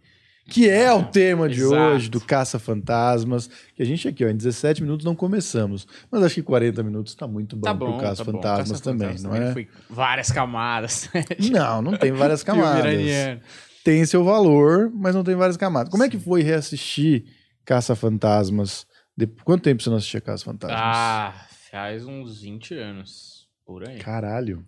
[0.48, 1.74] que é o tema de Exato.
[1.94, 6.34] hoje, do Caça-Fantasmas, que a gente aqui, ó, em 17 minutos não começamos, mas acho
[6.34, 8.98] que 40 minutos tá muito bom, Tá bom, pro Caça-Fantasmas tá bom.
[8.98, 9.52] também, não é?
[9.52, 11.08] Foi várias camadas.
[11.50, 12.84] Não, não tem várias camadas.
[13.84, 15.90] Tem seu valor, mas não tem várias camadas.
[15.90, 17.24] Como é que foi reassistir
[17.64, 18.86] Caça-Fantasmas?
[19.16, 20.80] De- Quanto tempo você não assistia Caça-Fantasmas?
[20.80, 23.48] Ah, faz uns 20 anos.
[23.66, 23.98] Por aí.
[23.98, 24.64] Caralho.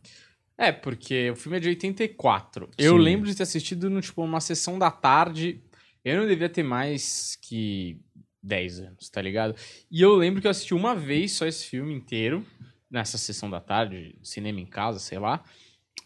[0.57, 2.69] É, porque o filme é de 84.
[2.79, 2.99] Eu Sim.
[3.03, 5.61] lembro de ter assistido no, tipo, uma sessão da tarde.
[6.05, 7.99] Eu não devia ter mais que
[8.43, 9.57] 10 anos, tá ligado?
[9.91, 12.45] E eu lembro que eu assisti uma vez só esse filme inteiro,
[12.91, 15.43] nessa sessão da tarde, cinema em casa, sei lá.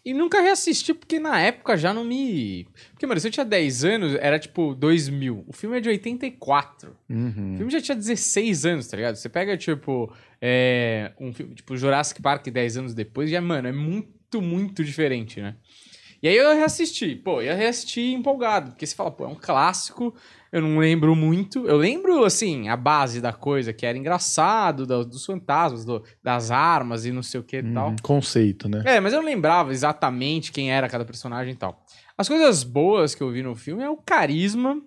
[0.05, 2.65] E nunca reassisti, porque na época já não me.
[2.91, 5.43] Porque, mano, se eu tinha 10 anos, era tipo 2000.
[5.45, 6.95] O filme é de 84.
[7.09, 7.55] O Uhum.
[7.57, 9.15] filme já tinha 16 anos, tá ligado?
[9.15, 13.71] Você pega, tipo, é, um filme, tipo, Jurassic Park 10 anos depois, já, mano, é
[13.73, 14.09] muito,
[14.41, 15.55] muito diferente, né?
[16.21, 20.13] E aí eu reassisti, pô, eu reassisti empolgado, porque você fala, pô, é um clássico,
[20.51, 21.65] eu não lembro muito.
[21.65, 26.51] Eu lembro, assim, a base da coisa, que era engraçado, do- dos fantasmas, do- das
[26.51, 27.89] armas e não sei o que e tal.
[27.91, 27.95] Uhum.
[28.03, 28.83] Conceito, né?
[28.85, 31.85] É, mas eu não lembrava exatamente quem era cada personagem e tal.
[32.17, 34.81] As coisas boas que eu vi no filme é o carisma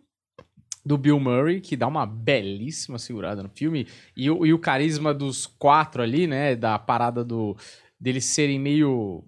[0.84, 5.14] do Bill Murray, que dá uma belíssima segurada no filme, e, o- e o carisma
[5.14, 7.56] dos quatro ali, né, da parada do
[7.98, 9.24] deles serem meio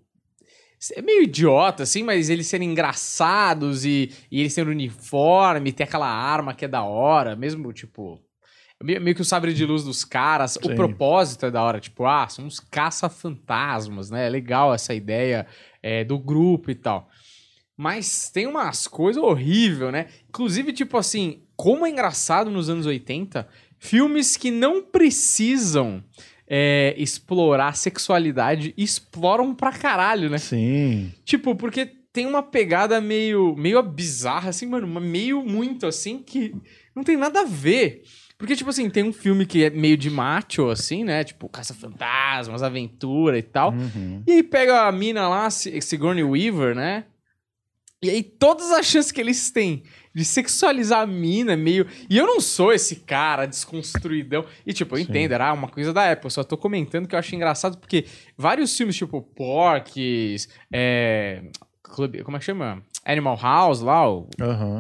[0.93, 6.09] é meio idiota, assim, mas eles serem engraçados e, e eles terem uniforme, ter aquela
[6.09, 8.21] arma que é da hora, mesmo, tipo...
[8.83, 10.75] Meio, que o sabre de luz dos caras, o Sim.
[10.75, 14.27] propósito é da hora, tipo, ah, são uns caça-fantasmas, né?
[14.27, 15.47] É legal essa ideia
[15.83, 17.09] é, do grupo e tal.
[17.77, 20.09] Mas tem umas coisas horríveis, né?
[20.29, 26.03] Inclusive, tipo assim, como é engraçado nos anos 80, filmes que não precisam
[26.47, 30.39] é, explorar sexualidade exploram pra caralho, né?
[30.39, 31.13] Sim.
[31.25, 36.55] Tipo, porque tem uma pegada meio, meio bizarra, assim, mano, meio muito assim, que
[36.95, 38.03] não tem nada a ver.
[38.37, 41.25] Porque, tipo assim, tem um filme que é meio de macho, assim, né?
[41.25, 43.73] Tipo, Caça-Fantasmas, Aventura e tal.
[43.73, 44.23] Uhum.
[44.27, 47.05] E aí pega a mina lá, Si- Sigourney Weaver, né?
[48.03, 49.83] E aí todas as chances que eles têm
[50.15, 51.87] de sexualizar a mina, meio...
[52.09, 54.45] E eu não sou esse cara desconstruidão.
[54.65, 55.11] E tipo, eu Sim.
[55.11, 56.27] entendo, era uma coisa da época.
[56.27, 58.07] Eu só tô comentando que eu acho engraçado porque
[58.39, 61.43] vários filmes, tipo Porques, é...
[61.83, 62.23] Clube...
[62.23, 62.83] Como é que chama?
[63.05, 64.29] Animal House lá, o.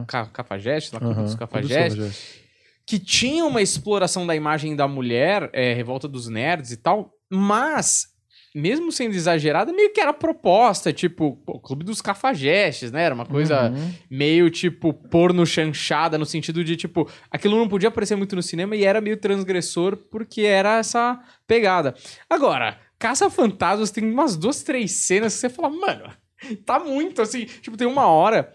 [0.08, 1.24] Ca- Cafajeste, lá, Clube Aham.
[1.24, 2.44] dos Cafajestes.
[2.86, 8.06] que tinha uma exploração da imagem da mulher, é, Revolta dos Nerds e tal, mas,
[8.54, 13.02] mesmo sendo exagerada, meio que era proposta, tipo, pô, Clube dos Cafajestes, né?
[13.02, 13.92] Era uma coisa Uhum.
[14.08, 18.76] meio, tipo, porno chanchada, no sentido de, tipo, aquilo não podia aparecer muito no cinema
[18.76, 21.94] e era meio transgressor porque era essa pegada.
[22.30, 26.10] Agora, Caça-Fantasmas tem umas duas, três cenas que você fala, mano,
[26.64, 27.46] tá muito assim.
[27.46, 28.52] Tipo, tem uma hora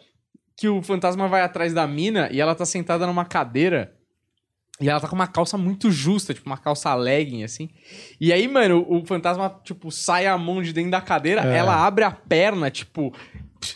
[0.55, 3.93] que o fantasma vai atrás da mina e ela tá sentada numa cadeira.
[4.81, 7.69] E ela tá com uma calça muito justa, tipo uma calça legging, assim.
[8.19, 11.57] E aí, mano, o, o fantasma, tipo, sai a mão de dentro da cadeira, É.
[11.57, 13.13] ela abre a perna, tipo,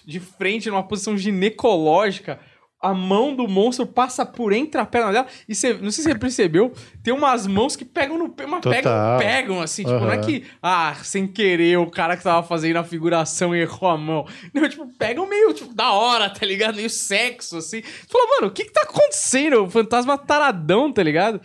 [0.06, 2.40] de frente, numa posição ginecológica.
[2.84, 5.28] A mão do monstro passa por entre a perna dela.
[5.48, 8.62] E você, não sei se você percebeu, tem umas mãos que pegam no pé, mas
[8.62, 9.84] pegam, pegam, assim.
[9.84, 13.90] Tipo, não é que, ah, sem querer, o cara que tava fazendo a figuração errou
[13.90, 14.28] a mão.
[14.54, 16.76] Não, tipo, pegam meio, tipo, da hora, tá ligado?
[16.76, 17.82] Meio sexo, assim.
[17.82, 19.64] Você fala, mano, o que que tá acontecendo?
[19.64, 21.40] O fantasma taradão, tá ligado?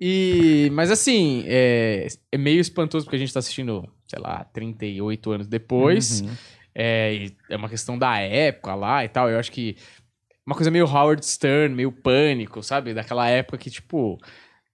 [0.00, 5.32] E, mas assim, é, é meio espantoso porque a gente tá assistindo, sei lá, 38
[5.32, 6.20] anos depois.
[6.20, 6.30] Uhum.
[6.74, 9.30] É, é uma questão da época lá e tal.
[9.30, 9.76] Eu acho que
[10.46, 12.94] uma coisa meio Howard Stern, meio pânico, sabe?
[12.94, 14.16] Daquela época que, tipo,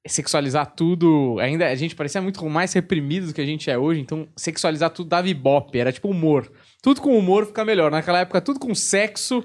[0.07, 1.39] sexualizar tudo.
[1.41, 4.91] Ainda a gente parecia muito mais reprimido do que a gente é hoje, então sexualizar
[4.91, 6.51] tudo dava ibope, era tipo humor.
[6.83, 7.91] Tudo com humor fica melhor.
[7.91, 9.43] Naquela época, tudo com sexo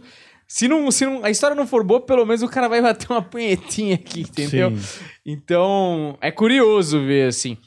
[0.48, 3.12] Se, não, se não, a história não for boa, pelo menos o cara vai bater
[3.12, 4.76] uma punhetinha aqui, entendeu?
[4.78, 5.06] Sim.
[5.26, 7.58] Então, é curioso ver, assim.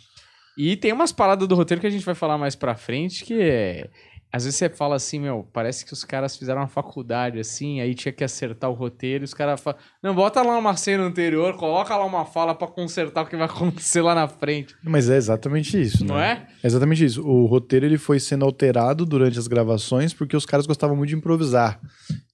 [0.57, 3.41] E tem umas paradas do roteiro que a gente vai falar mais pra frente que
[3.41, 3.89] é.
[4.33, 7.95] Às vezes você fala assim, meu, parece que os caras fizeram uma faculdade assim, aí
[7.95, 11.57] tinha que acertar o roteiro, e os caras falam, não, bota lá uma cena anterior,
[11.57, 14.75] coloca lá uma fala pra consertar o que vai acontecer lá na frente.
[14.85, 16.47] Mas é exatamente isso, Não né?
[16.49, 16.53] é?
[16.63, 17.27] É exatamente isso.
[17.27, 21.17] O roteiro ele foi sendo alterado durante as gravações porque os caras gostavam muito de
[21.17, 21.81] improvisar.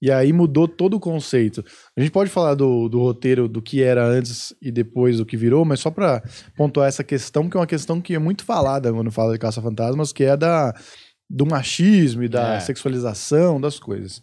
[0.03, 1.65] E aí mudou todo o conceito.
[1.97, 5.37] A gente pode falar do, do roteiro, do que era antes e depois do que
[5.37, 6.23] virou, mas só pra
[6.57, 10.13] pontuar essa questão, que é uma questão que é muito falada quando fala de Caça-Fantasmas,
[10.13, 10.75] que é da,
[11.29, 12.61] do machismo e da É.
[12.61, 14.21] sexualização das coisas.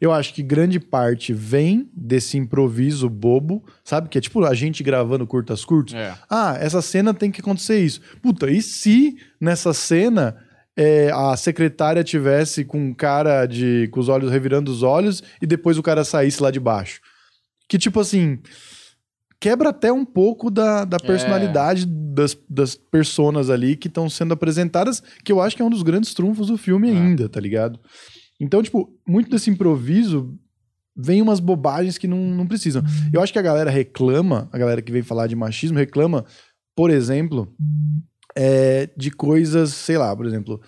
[0.00, 4.08] Eu acho que grande parte vem desse improviso bobo, sabe?
[4.08, 5.94] Que é tipo a gente gravando curtas curtos.
[5.94, 6.14] É.
[6.28, 8.00] Ah, essa cena tem que acontecer isso.
[8.20, 10.36] Puta, e se nessa cena
[10.76, 15.46] é, a secretária tivesse com um cara de com os olhos revirando os olhos e
[15.46, 17.00] depois o cara saísse lá de baixo?
[17.68, 18.40] Que tipo assim
[19.40, 25.02] quebra até um pouco da, da personalidade das, das personas ali que estão sendo apresentadas,
[25.24, 26.92] que eu acho que é um dos grandes trunfos do filme É.
[26.92, 27.78] ainda, tá ligado?
[28.40, 30.38] Então, tipo, muito desse improviso
[30.96, 32.82] vem umas bobagens que não, não precisam.
[33.12, 36.24] Eu acho que a galera reclama, a galera que vem falar de machismo, reclama,
[36.76, 37.52] por exemplo,
[38.34, 40.60] é, de coisas, sei lá, por exemplo,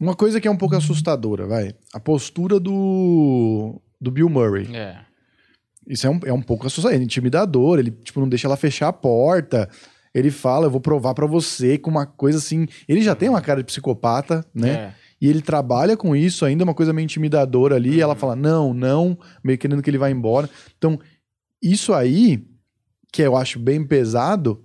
[0.00, 1.74] uma coisa que é um pouco assustadora, vai.
[1.92, 4.74] A postura do, do Bill Murray.
[4.74, 5.00] É.
[5.86, 8.88] Isso é um, é um pouco assustador, é intimidador, ele tipo, não deixa ela fechar
[8.88, 9.68] a porta.
[10.14, 12.66] Ele fala, eu vou provar pra você com uma coisa assim.
[12.86, 14.70] Ele já tem uma cara de psicopata, né?
[14.70, 14.94] É.
[15.20, 17.94] E ele trabalha com isso ainda, uma coisa meio intimidadora ali.
[17.94, 20.50] E ela fala, não, não, meio querendo que ele vá embora.
[20.76, 20.98] Então,
[21.62, 22.44] isso aí,
[23.12, 24.62] que eu acho bem pesado,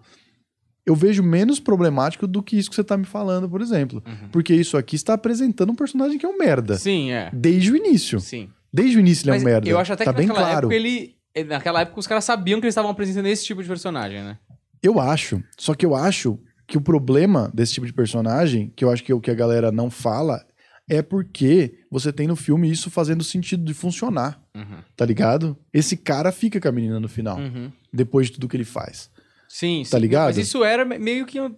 [0.86, 4.02] eu vejo menos problemático do que isso que você tá me falando, por exemplo.
[4.06, 4.30] Uhum.
[4.30, 6.78] Porque isso aqui está apresentando um personagem que é um merda.
[6.78, 7.30] Sim, é.
[7.32, 8.20] Desde o início.
[8.20, 8.50] Sim.
[8.74, 9.70] Desde o início ele é Mas um merda.
[9.70, 10.68] eu acho até tá que bem naquela claro.
[10.68, 11.16] época ele.
[11.48, 14.38] Naquela época os caras sabiam que eles estavam apresentando esse tipo de personagem, né?
[14.82, 15.42] Eu acho.
[15.58, 19.12] Só que eu acho que o problema desse tipo de personagem, que eu acho que
[19.12, 20.46] é o que a galera não fala,
[20.90, 24.80] é porque você tem no filme isso fazendo sentido de funcionar, Uhum.
[24.96, 25.56] tá ligado?
[25.74, 27.72] Esse cara fica com a menina no final, Uhum.
[27.94, 29.10] depois de tudo que ele faz.
[29.48, 29.92] Sim, sim.
[29.92, 30.28] Tá ligado?
[30.28, 31.40] Mas isso era me- meio que.
[31.40, 31.56] um-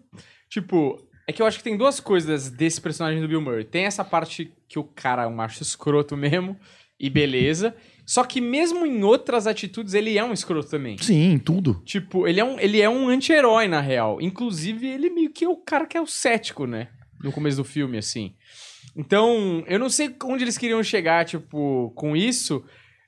[0.49, 3.63] Tipo, é que eu acho que tem duas coisas desse personagem do Bill Murray.
[3.63, 6.57] Tem essa parte que o cara é um macho escroto mesmo,
[6.99, 7.75] e beleza.
[8.05, 10.97] Só que mesmo em outras atitudes, ele é um escroto também.
[10.97, 11.81] Sim, tudo.
[11.85, 14.19] Tipo, ele é um, ele é um anti-herói, na real.
[14.19, 16.89] Inclusive, ele meio que é o cara que é o cético, né?
[17.23, 18.33] No começo do filme, assim.
[18.95, 22.63] Então, eu não sei onde eles queriam chegar, tipo, com isso,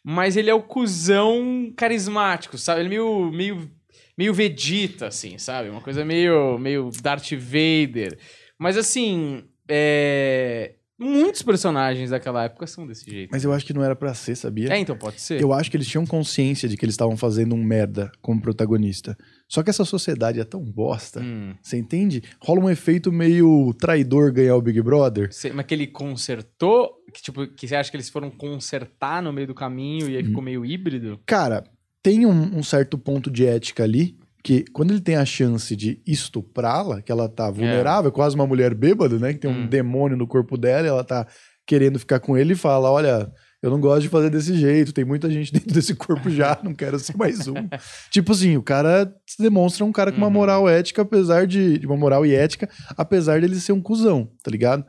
[0.06, 2.82] mas ele é o cuzão carismático, sabe?
[2.82, 3.71] Ele é meio, meio,
[4.15, 5.69] meio Vegeta, assim, sabe?
[5.69, 8.17] Uma coisa meio, meio Darth Vader.
[8.60, 10.75] Mas, assim, é...
[11.01, 13.29] muitos personagens daquela época são desse jeito.
[13.31, 14.71] Mas eu acho que não era pra ser, sabia?
[14.73, 15.41] É, então pode ser.
[15.41, 19.17] Eu acho que eles tinham consciência de que eles estavam fazendo um merda como protagonista.
[19.47, 21.19] Só que essa sociedade é tão bosta.
[21.19, 21.53] Hum.
[21.61, 22.21] Você entende?
[22.41, 25.33] Rola um efeito meio traidor ganhar o Big Brother.
[25.33, 29.33] Cê- Mas que ele consertou, que, tipo, que você acha que eles foram consertar no
[29.33, 31.19] meio do caminho e aí ficou meio híbrido?
[31.25, 31.63] Cara,
[32.03, 36.01] tem um, um certo ponto de ética ali, que quando ele tem a chance de
[36.08, 39.34] estuprá-la, que ela tá vulnerável, quase uma mulher bêbada, né?
[39.34, 39.67] Que tem um Hum.
[39.67, 41.27] demônio no corpo dela, e ela tá
[41.65, 45.06] querendo ficar com ele e fala: Olha, eu não gosto de fazer desse jeito, tem
[45.06, 47.54] muita gente dentro desse corpo já, não quero ser mais um.
[48.10, 50.34] tipo assim, o cara se demonstra um cara com uma Uhum.
[50.34, 51.77] moral ética, apesar de.
[51.77, 54.84] de uma moral e ética, apesar dele ser um cuzão, tá ligado?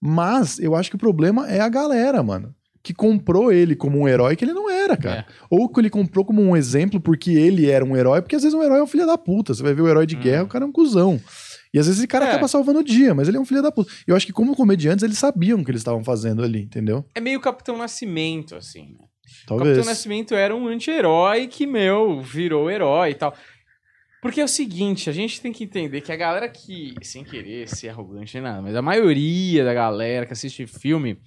[0.00, 2.54] Mas eu acho que o problema é a galera, mano.
[2.84, 5.26] Que comprou ele como um herói que ele não era, cara.
[5.28, 5.32] É.
[5.50, 8.54] Ou que ele comprou como um exemplo porque ele era um herói, porque às vezes
[8.56, 9.54] um herói é um filho da puta.
[9.54, 10.20] Você vai ver o herói de Hum.
[10.20, 11.18] guerra, o cara é um cuzão.
[11.72, 12.28] E às vezes esse cara É.
[12.28, 13.90] acaba salvando o dia, mas ele é um filho da puta.
[14.06, 17.04] Eu acho que como comediantes eles sabiam o que eles estavam fazendo ali, entendeu?
[17.14, 19.06] É meio Capitão Nascimento, assim, né?
[19.44, 19.70] O Talvez.
[19.78, 23.34] Capitão Nascimento era um anti-herói que, meu, virou herói e tal.
[24.20, 27.66] Porque é o seguinte, a gente tem que entender que a galera que, sem querer
[27.68, 31.18] ser arrogante nem nada, mas a maioria da galera que assiste filme,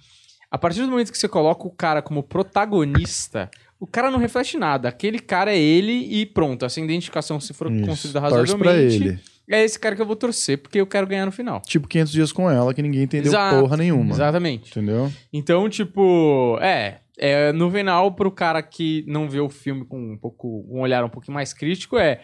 [0.50, 4.56] a partir do momento que você coloca o cara como protagonista, o cara não reflete
[4.56, 4.88] nada.
[4.88, 6.64] Aquele cara é ele e pronto.
[6.64, 8.10] Essa identificação, se for Isso.
[8.12, 11.60] pra razoavelmente, é esse cara que eu vou torcer, porque eu quero ganhar no final.
[11.62, 14.12] Tipo 500 dias com ela, que ninguém entendeu Exato, porra nenhuma.
[14.12, 14.70] Exatamente.
[14.70, 15.12] Entendeu?
[15.32, 20.16] Então, tipo, é, é no final pro cara que não vê o filme com um
[20.16, 22.20] pouco um olhar um pouquinho mais crítico é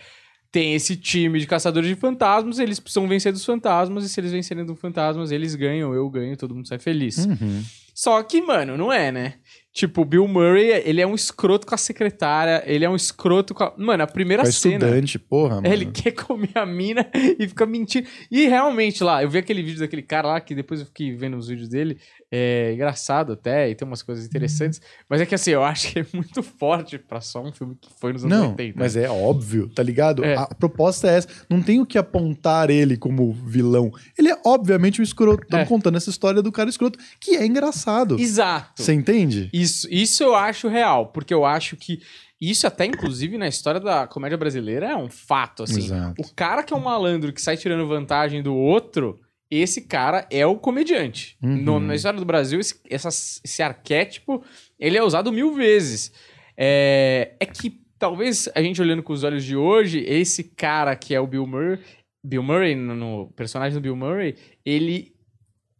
[0.50, 4.30] tem esse time de caçadores de fantasmas, eles precisam vencer dos fantasmas e se eles
[4.30, 7.26] vencerem dos fantasmas, eles ganham, eu ganho, todo mundo sai feliz.
[7.26, 7.60] Uhum.
[7.94, 9.34] Só que, mano, não é, né?
[9.72, 13.52] Tipo, o Bill Murray, ele é um escroto com a secretária, ele é um escroto
[13.52, 13.74] com a...
[13.76, 14.74] Mano, a primeira Pra cena...
[14.74, 15.66] estudante, porra, mano.
[15.66, 18.06] Ele quer comer a mina e fica mentindo.
[18.30, 21.36] E realmente lá, eu vi aquele vídeo daquele cara lá, que depois eu fiquei vendo
[21.36, 21.98] os vídeos dele.
[22.36, 24.80] É engraçado até, e tem umas coisas interessantes.
[25.08, 27.88] Mas é que assim, eu acho que é muito forte pra só um filme que
[28.00, 28.76] foi nos anos Não, 80.
[28.78, 30.24] mas é óbvio, tá ligado?
[30.24, 30.34] É.
[30.36, 31.28] A proposta é essa.
[31.48, 33.92] Não tem o que apontar ele como vilão.
[34.18, 35.44] Ele é obviamente um escroto.
[35.44, 35.68] Estamos É.
[35.68, 38.18] contando essa história do cara escroto, que é engraçado.
[38.18, 38.82] Exato.
[38.82, 39.48] Você entende?
[39.52, 42.00] Isso, isso eu acho real, porque eu acho que
[42.40, 45.84] isso até, inclusive, na história da comédia brasileira é um fato, assim.
[45.84, 46.20] Exato.
[46.20, 50.46] O cara que é um malandro que sai tirando vantagem do outro, esse cara é
[50.46, 51.36] o comediante.
[51.42, 51.56] Uhum.
[51.56, 54.42] No- na história do Brasil, esse, essas- esse arquétipo,
[54.78, 56.12] ele é usado mil vezes.
[56.56, 61.14] É, é que, talvez, a gente olhando com os olhos de hoje, esse cara que
[61.14, 61.78] é o Bill Murray,
[62.24, 65.12] Bill Murray, no, no personagem do Bill Murray, ele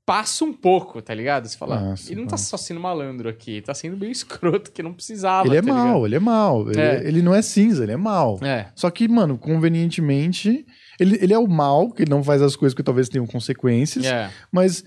[0.07, 1.49] passa um pouco, tá ligado?
[1.49, 4.83] Você fala, Passa, ele não tá só sendo malandro aqui, tá sendo bem escroto, que
[4.83, 6.71] não precisava, ele é tá mal, ele é mal.
[6.71, 7.03] Ele, É.
[7.09, 8.39] ele não é cinza, ele é mal.
[8.43, 10.67] É, Só que, mano, convenientemente,
[10.99, 14.05] ele, ele é o mal, que ele não faz as coisas que talvez tenham consequências,
[14.05, 14.31] é.
[14.53, 14.85] mas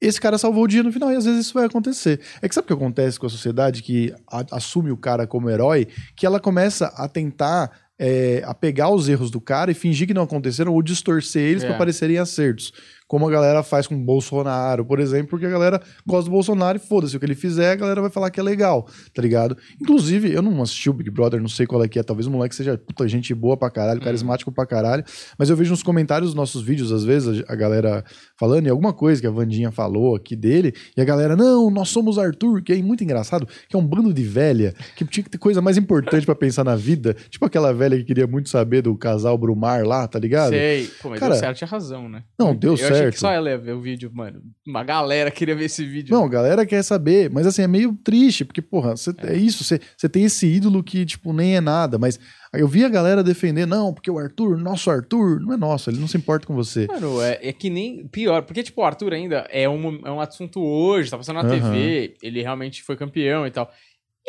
[0.00, 2.20] esse cara salvou o dia no final e às vezes isso vai acontecer.
[2.42, 5.48] É que sabe o que acontece com a sociedade que a- assume o cara como
[5.48, 5.88] herói?
[6.14, 10.12] Que ela começa a tentar é, a pegar os erros do cara e fingir que
[10.12, 11.66] não aconteceram ou distorcer eles É.
[11.68, 12.70] pra parecerem acertos.
[13.06, 16.76] Como a galera faz com o Bolsonaro, por exemplo, porque a galera gosta do Bolsonaro
[16.76, 19.56] e foda-se, o que ele fizer, a galera vai falar que é legal, tá ligado?
[19.80, 22.30] Inclusive, eu não assisti o Big Brother, não sei qual é que é, talvez o
[22.30, 25.04] moleque seja puta, gente boa pra caralho, carismático pra caralho,
[25.38, 28.04] mas eu vejo nos comentários dos nossos vídeos, às vezes, a galera
[28.38, 31.88] falando, e alguma coisa que a Vandinha falou aqui dele, e a galera, não, nós
[31.88, 35.30] somos Arthur, que é muito engraçado, que é um bando de velha, que tinha que
[35.30, 38.82] ter coisa mais importante pra pensar na vida, tipo aquela velha que queria muito saber
[38.82, 40.50] do casal Brumar lá, tá ligado?
[40.50, 40.90] Sei.
[41.00, 42.22] Pô, mas Cara, deu certo, tinha razão, né?
[42.38, 44.42] Não, deu eu achei que só ela ia ver o vídeo, mano.
[44.66, 46.14] Uma galera queria ver esse vídeo.
[46.14, 49.36] Não, a galera quer saber, mas assim, é meio triste, porque, porra, cê- é.
[49.36, 52.18] isso, você tem esse ídolo que, tipo, nem é nada, mas
[52.52, 55.98] eu vi a galera defender, não, porque o Arthur, nosso Arthur, não é nosso, ele
[55.98, 56.86] não se importa com você.
[56.86, 58.06] Mano, é, é que nem.
[58.08, 61.48] Pior, porque, tipo, o Arthur ainda é um, é um assunto hoje, tá passando na
[61.48, 61.70] Aham.
[61.72, 63.70] TV, ele realmente foi campeão e tal.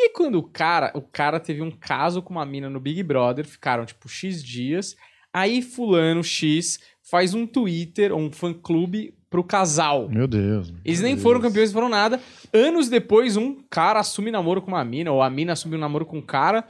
[0.00, 3.44] E quando o cara, o cara teve um caso com uma mina no Big Brother,
[3.44, 4.94] ficaram, tipo, X dias.
[5.32, 6.78] Aí, Fulano X
[7.10, 10.08] faz um Twitter, ou um fã-clube pro casal.
[10.08, 10.72] Meu Deus.
[10.84, 11.22] Eles meu nem Deus.
[11.22, 12.20] foram campeões, foram nada.
[12.52, 16.06] Anos depois, um cara assume namoro com uma mina, ou a mina assume um namoro
[16.06, 16.64] com um cara.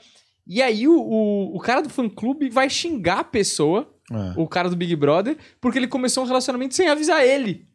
[0.46, 4.32] E aí, o, o, o cara do fã-clube vai xingar a pessoa, É.
[4.36, 7.66] o cara do Big Brother, porque ele começou um relacionamento sem avisar ele.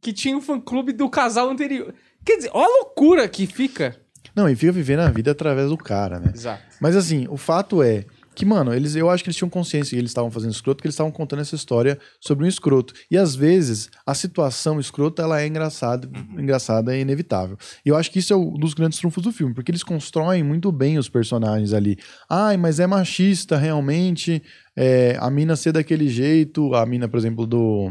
[0.00, 1.94] Que tinha um fã-clube do casal anterior.
[2.24, 3.96] Quer dizer, olha a loucura que fica.
[4.34, 6.32] Não, e fica vivendo a vida através do cara, né?
[6.34, 6.62] Exato.
[6.80, 10.00] Mas assim, o fato é que, mano, eles, eu acho que eles tinham consciência que
[10.00, 12.92] eles estavam fazendo escroto, que eles estavam contando essa história sobre um escroto.
[13.10, 17.56] E às vezes, a situação escrota, ela é engraçada, engraçada e inevitável.
[17.84, 20.42] E eu acho que isso é um dos grandes trunfos do filme, porque eles constroem
[20.42, 21.96] muito bem os personagens ali.
[22.28, 24.42] Ai, mas é machista, realmente,
[24.76, 27.90] é, a mina ser daquele jeito, a mina, por exemplo, do...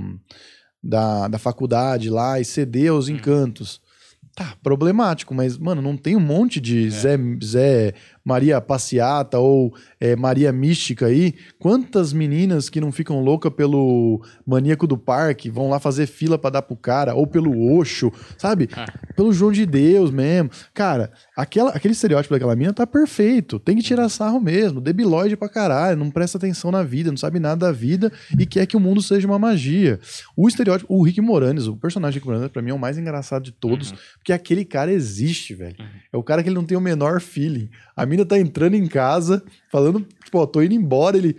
[0.86, 3.79] Da, da faculdade lá e ceder aos encantos.
[4.36, 7.93] Tá, problemático, mas, mano, não tem um monte de Zé, Zé
[8.24, 11.34] Maria Passeata ou é, Maria Mística aí?
[11.60, 16.50] Quantas meninas que não ficam loucas pelo maníaco do parque, vão lá fazer fila pra
[16.50, 18.70] dar pro cara, ou pelo Oxo, sabe?
[19.16, 20.50] Pelo João de Deus mesmo.
[20.74, 23.60] Cara, aquela, aquele estereótipo daquela mina tá perfeito.
[23.60, 24.80] Tem que tirar sarro mesmo.
[24.80, 28.66] Debilóide pra caralho, não presta atenção na vida, não sabe nada da vida e quer
[28.66, 30.00] que o mundo seja uma magia.
[30.36, 33.44] O estereótipo, o Rick Moranis, o personagem Rick Moranis, pra mim é o mais engraçado
[33.44, 35.76] de todos, porque aquele cara existe, velho.
[36.12, 37.70] É o cara que ele não tem o menor feeling.
[37.96, 41.36] A mina tá entrando em casa, falando, tipo, ó, tô indo embora, ele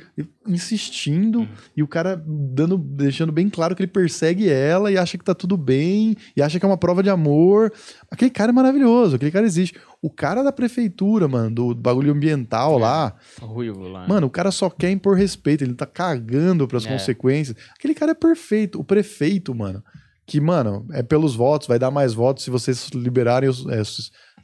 [0.46, 5.24] insistindo, e o cara dando, deixando bem claro que ele persegue ela e acha que
[5.24, 7.72] tá tudo bem, e acha que é uma prova de amor.
[8.10, 9.78] Aquele cara é maravilhoso, aquele cara existe.
[10.02, 14.06] O cara da prefeitura, mano, do bagulho ambiental lá, Ruivo lá.
[14.08, 16.88] Mano, o cara só quer impor respeito, ele tá cagando pras É.
[16.90, 17.56] consequências.
[17.78, 18.80] Aquele cara é perfeito.
[18.80, 19.82] O prefeito, mano,
[20.26, 23.82] que, mano, é pelos votos, vai dar mais votos se vocês liberarem, os, é,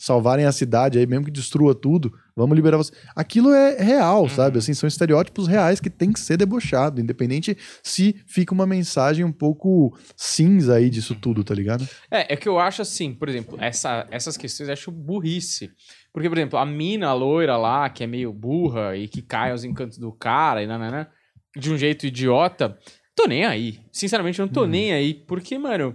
[0.00, 2.90] salvarem a cidade aí, mesmo que destrua tudo, vamos liberar você.
[3.14, 4.56] Aquilo é real, sabe?
[4.56, 9.32] Assim, são estereótipos reais que tem que ser debochado, independente se fica uma mensagem um
[9.32, 11.86] pouco cinza aí disso tudo, tá ligado?
[12.10, 15.70] É, é que eu acho assim, por exemplo, essa, essas questões eu acho burrice.
[16.14, 19.50] Porque, por exemplo, a mina a loira lá, que é meio burra e que cai
[19.50, 21.06] aos encantos do cara e nananã,
[21.54, 22.78] de um jeito idiota,
[23.14, 23.80] tô nem aí.
[23.92, 25.94] Sinceramente, eu não tô nem aí, porque, mano,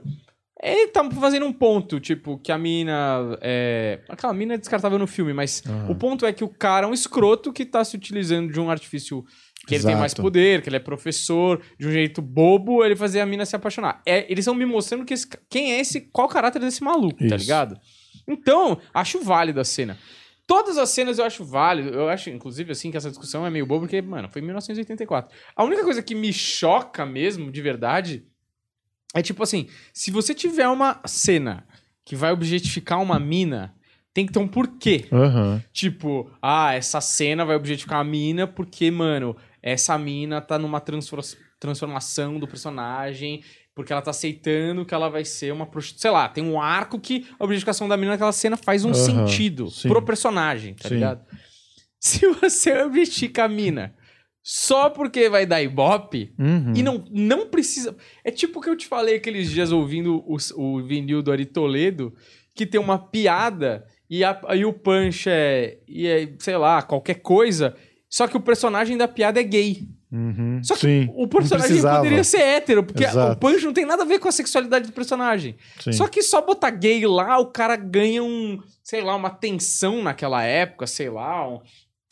[0.63, 3.37] ele tá fazendo um ponto, tipo, que a mina.
[3.41, 3.99] É...
[4.07, 5.91] Aquela mina é descartável no filme, mas Aham.
[5.91, 8.69] o ponto é que o cara é um escroto que tá se utilizando de um
[8.69, 9.23] artifício
[9.67, 13.19] que ele tem mais poder, que ele é professor, de um jeito bobo, ele fazer
[13.19, 14.01] a mina se apaixonar.
[14.05, 17.17] É, eles estão me mostrando que esse quem é esse, qual o caráter desse maluco,
[17.17, 17.37] tá Isso.
[17.37, 17.77] ligado?
[18.27, 19.97] Então, acho válido a cena.
[20.47, 21.89] Todas as cenas eu acho válido.
[21.89, 25.35] Eu acho, inclusive, assim, que essa discussão é meio boba, porque, mano, foi em 1984.
[25.55, 28.23] A única coisa que me choca mesmo, de verdade,
[29.15, 31.65] é tipo assim: se você tiver uma cena
[32.03, 33.73] que vai objetificar uma mina,
[34.13, 35.05] tem que ter um porquê.
[35.11, 35.63] Aham.
[35.73, 41.23] Tipo, ah, essa cena vai objetificar a mina porque, mano, essa mina tá numa transfor-
[41.59, 46.01] transformação do personagem, porque ela tá aceitando que ela vai ser uma prostituta.
[46.03, 49.27] Sei lá, tem um arco que a objetificação da mina naquela cena faz um Aham,
[49.27, 49.87] sentido sim.
[49.89, 50.95] pro personagem, tá Sim.
[50.95, 51.25] ligado?
[51.99, 53.93] Se você objetifica a mina
[54.47, 56.73] só porque vai dar ibope, Uhum.
[56.75, 57.95] e não, não precisa.
[58.23, 61.47] É tipo o que eu te falei aqueles dias ouvindo o, o vinil do Ari
[61.47, 62.13] Toledo,
[62.53, 67.15] que tem uma piada e a- aí o punch é, e é, sei lá, qualquer
[67.15, 67.75] coisa.
[68.07, 69.81] Só que o personagem da piada é gay.
[70.11, 70.61] Uhum.
[70.63, 71.09] Só que Sim.
[71.15, 73.33] o personagem poderia ser hétero, porque Exato.
[73.33, 75.55] o punch não tem nada a ver com a sexualidade do personagem.
[75.79, 75.91] Sim.
[75.91, 80.43] Só que só botar gay lá, o cara ganha um, sei lá, uma tensão naquela
[80.43, 81.59] época, sei lá, um-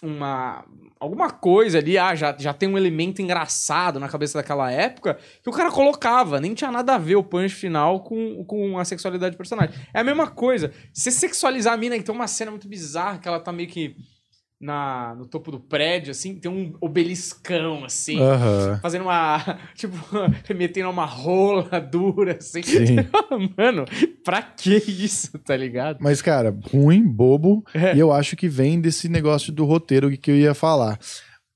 [0.01, 0.65] uma
[1.03, 5.49] alguma coisa ali, ah, já, já tem um elemento engraçado na cabeça daquela época que
[5.49, 9.35] o cara colocava, nem tinha nada a ver o punch final com, com a sexualidade
[9.35, 9.75] do personagem.
[9.93, 10.71] É a mesma coisa.
[10.93, 13.97] Se sexualizar a mina, então uma cena muito bizarra que ela tá meio que
[14.63, 18.17] na, no topo do prédio, assim, tem um obeliscão, assim,
[18.81, 19.59] fazendo uma.
[19.75, 19.97] Tipo,
[20.45, 22.63] remetendo a uma rola dura, assim.
[22.63, 22.95] Sim.
[23.57, 23.83] Mano,
[24.23, 25.97] pra que isso, tá ligado?
[25.99, 27.63] Mas, cara, ruim, bobo.
[27.73, 27.93] É.
[27.95, 30.97] E eu acho que vem desse negócio do roteiro que eu ia falar.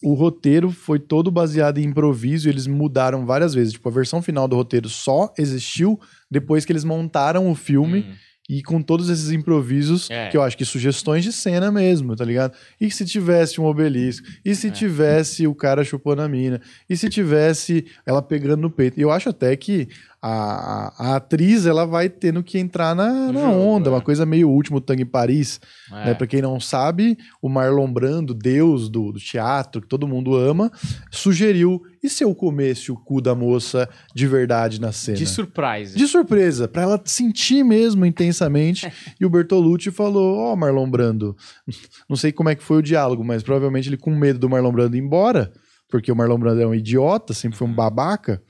[0.03, 3.73] O roteiro foi todo baseado em improviso e eles mudaram várias vezes.
[3.73, 8.26] Tipo, a versão final do roteiro só existiu depois que eles montaram o filme Hum.
[8.49, 10.29] E com todos esses improvisos, É.
[10.29, 12.53] que eu acho que sugestões de cena mesmo, tá ligado?
[12.79, 14.71] E se tivesse um obelisco, e se É.
[14.71, 18.99] tivesse o cara chupando a mina, e se tivesse ela pegando no peito.
[18.99, 19.87] Eu acho até que
[20.21, 23.93] a, a, atriz ela vai tendo que entrar na, na onda, é.
[23.93, 25.59] uma coisa meio último Tango em Paris,
[25.91, 26.05] É.
[26.07, 26.13] né?
[26.13, 30.71] Pra quem não sabe, o Marlon Brando, deus do, do teatro, que todo mundo ama,
[31.11, 35.17] sugeriu, e se eu comesse o cu da moça de verdade na cena?
[35.17, 35.95] De surprise.
[35.95, 38.91] De surpresa, pra ela sentir mesmo intensamente.
[39.19, 41.35] e o Bertolucci falou: Ó, Marlon Brando,
[42.09, 44.71] não sei como é que foi o diálogo, mas provavelmente ele com medo do Marlon
[44.71, 45.51] Brando ir embora,
[45.89, 48.41] porque o Marlon Brando é um idiota, sempre foi um babaca.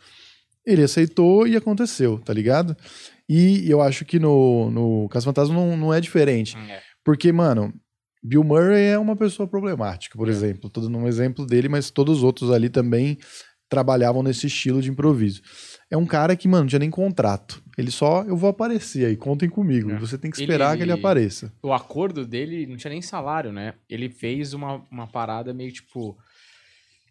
[0.67, 2.75] Ele aceitou e aconteceu, tá ligado?
[3.29, 6.57] E eu acho que no, no Caso Fantasma não, não é diferente.
[6.57, 6.81] É.
[7.03, 7.73] Porque, mano,
[8.21, 10.69] Bill Murray é uma pessoa problemática, por exemplo.
[10.69, 13.17] Tô dando um exemplo dele, mas todos os outros ali também
[13.69, 15.41] trabalhavam nesse estilo de improviso.
[15.89, 17.61] É um cara que, mano, não tinha nem contrato.
[17.77, 19.91] Ele só, eu vou aparecer aí, contem comigo.
[19.91, 19.99] É.
[19.99, 21.53] Você tem que esperar Ele- que ele apareça.
[21.61, 23.73] O acordo dele não tinha nem salário, né?
[23.89, 26.17] Ele fez uma, uma parada meio tipo.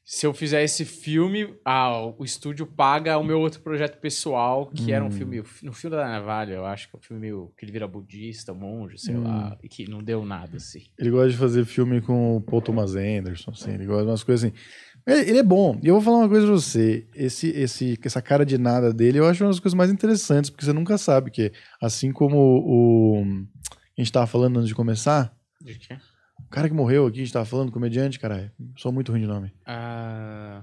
[0.09, 4.93] Se eu fizer esse filme, ah, o estúdio paga o meu outro projeto pessoal, que
[4.93, 5.11] era um Hum.
[5.11, 5.43] filme.
[5.65, 7.53] No filme da Navalha, eu acho que é um filme meio.
[7.59, 9.25] que ele vira budista, monge, sei Hum.
[9.25, 10.85] lá, e que não deu nada, assim.
[10.97, 14.23] Ele gosta de fazer filme com o Paul Thomas Anderson, assim, ele gosta de umas
[14.23, 14.57] coisas assim.
[15.05, 15.77] Ele, ele é bom.
[15.83, 17.09] E eu vou falar uma coisa pra você.
[17.13, 20.65] Esse, esse, essa cara de nada dele, eu acho uma das coisas mais interessantes, porque
[20.65, 21.51] você nunca sabe que,
[21.83, 23.25] assim como o.
[23.99, 25.97] A gente tava falando antes de começar, De quê?
[26.47, 28.51] O cara que morreu aqui, a gente tava falando, comediante, caralho.
[28.77, 29.53] Sou muito ruim de nome.
[29.67, 30.63] Ah,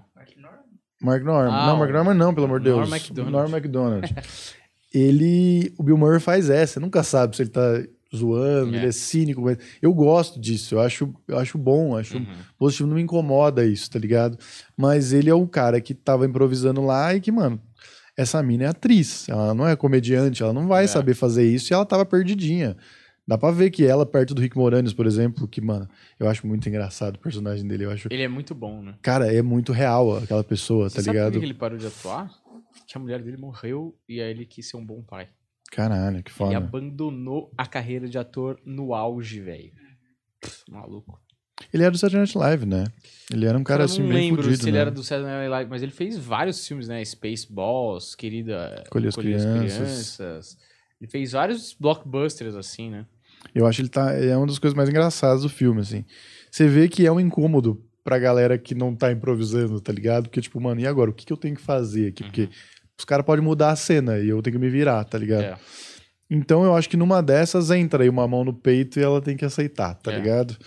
[1.02, 1.52] Mark Norman.
[1.54, 2.78] Ah, não, Mark Norman não, pelo amor de Deus.
[2.78, 3.32] Norm Macdonald.
[3.32, 4.16] Norm Macdonald.
[4.94, 5.74] ele.
[5.78, 6.74] O Bill Murray faz essa.
[6.74, 7.84] Você nunca sabe se ele tá
[8.16, 8.78] zoando, É.
[8.78, 9.42] ele é cínico.
[9.42, 10.76] Mas eu gosto disso.
[10.76, 12.26] Eu acho, eu acho bom, acho uhum.
[12.58, 12.88] positivo.
[12.88, 14.38] Não me incomoda isso, tá ligado?
[14.78, 17.60] Mas ele é o cara que tava improvisando lá e que, mano.
[18.16, 20.88] Essa mina é atriz, ela não é comediante, ela não vai É.
[20.88, 22.78] saber fazer isso e ela tava perdidinha.
[23.26, 25.88] Dá pra ver que ela, perto do Rick Moranis, por exemplo, que, mano,
[26.20, 27.86] eu acho muito engraçado o personagem dele.
[27.86, 28.08] Eu acho.
[28.12, 28.96] Ele é muito bom, né?
[29.02, 31.32] Cara, é muito real aquela pessoa, Você tá sabe ligado?
[31.32, 32.30] por que que ele parou de atuar?
[32.86, 35.30] Que a mulher dele morreu e aí ele quis ser um bom pai.
[35.72, 36.58] Caralho, que Ele foda.
[36.58, 39.72] abandonou a carreira de ator no auge, velho.
[40.70, 41.20] Maluco.
[41.74, 42.84] Ele era do Saturday Night Live, né?
[43.32, 44.82] Ele era um cara eu assim não bem lembro fudido, se ele né?
[44.82, 47.04] era do Saturday Night Live, mas ele fez vários filmes, né?
[47.06, 48.84] Spaceballs, Querida...
[48.90, 49.70] Colher as Crianças.
[50.18, 50.58] Crianças.
[51.00, 53.06] Ele fez vários blockbusters, assim, né?
[53.54, 54.14] Eu acho que ele tá.
[54.14, 56.06] É uma das coisas mais engraçadas do filme, assim.
[56.52, 60.24] Você vê que é um incômodo pra galera que não tá improvisando, tá ligado?
[60.24, 61.10] Porque, tipo, mano, e agora?
[61.10, 62.24] O que, que eu tenho que fazer aqui?
[62.24, 62.50] Porque
[62.98, 65.44] os caras podem mudar a cena e eu tenho que me virar, tá ligado?
[65.44, 65.58] É.
[66.30, 69.38] Então eu acho que numa dessas entra aí uma mão no peito e ela tem
[69.38, 70.16] que aceitar, tá É.
[70.18, 70.58] ligado?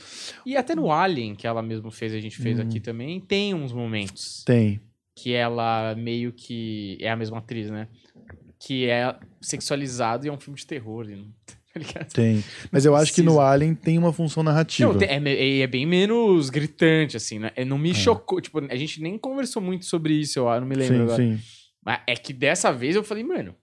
[0.45, 2.63] E até no Alien, que ela mesmo fez, a gente fez Hum.
[2.63, 4.81] aqui também, tem uns momentos Tem.
[5.17, 6.97] que ela meio que...
[7.01, 7.89] É a mesma atriz, né?
[8.61, 11.33] Que é sexualizado e é um filme de terror, e não-
[11.79, 12.13] ligado?
[12.13, 12.43] Tem.
[12.71, 13.41] Mas eu acho que no.
[13.41, 14.93] Alien tem uma função narrativa.
[14.93, 17.51] Não, é, me- é bem menos gritante, assim, né?
[17.57, 18.41] É, Não me chocou.
[18.41, 21.17] Tipo, a gente nem conversou muito sobre isso, eu não me lembro sim, agora.
[21.17, 21.39] sim.
[21.85, 23.55] Mas é que dessa vez eu falei, mano,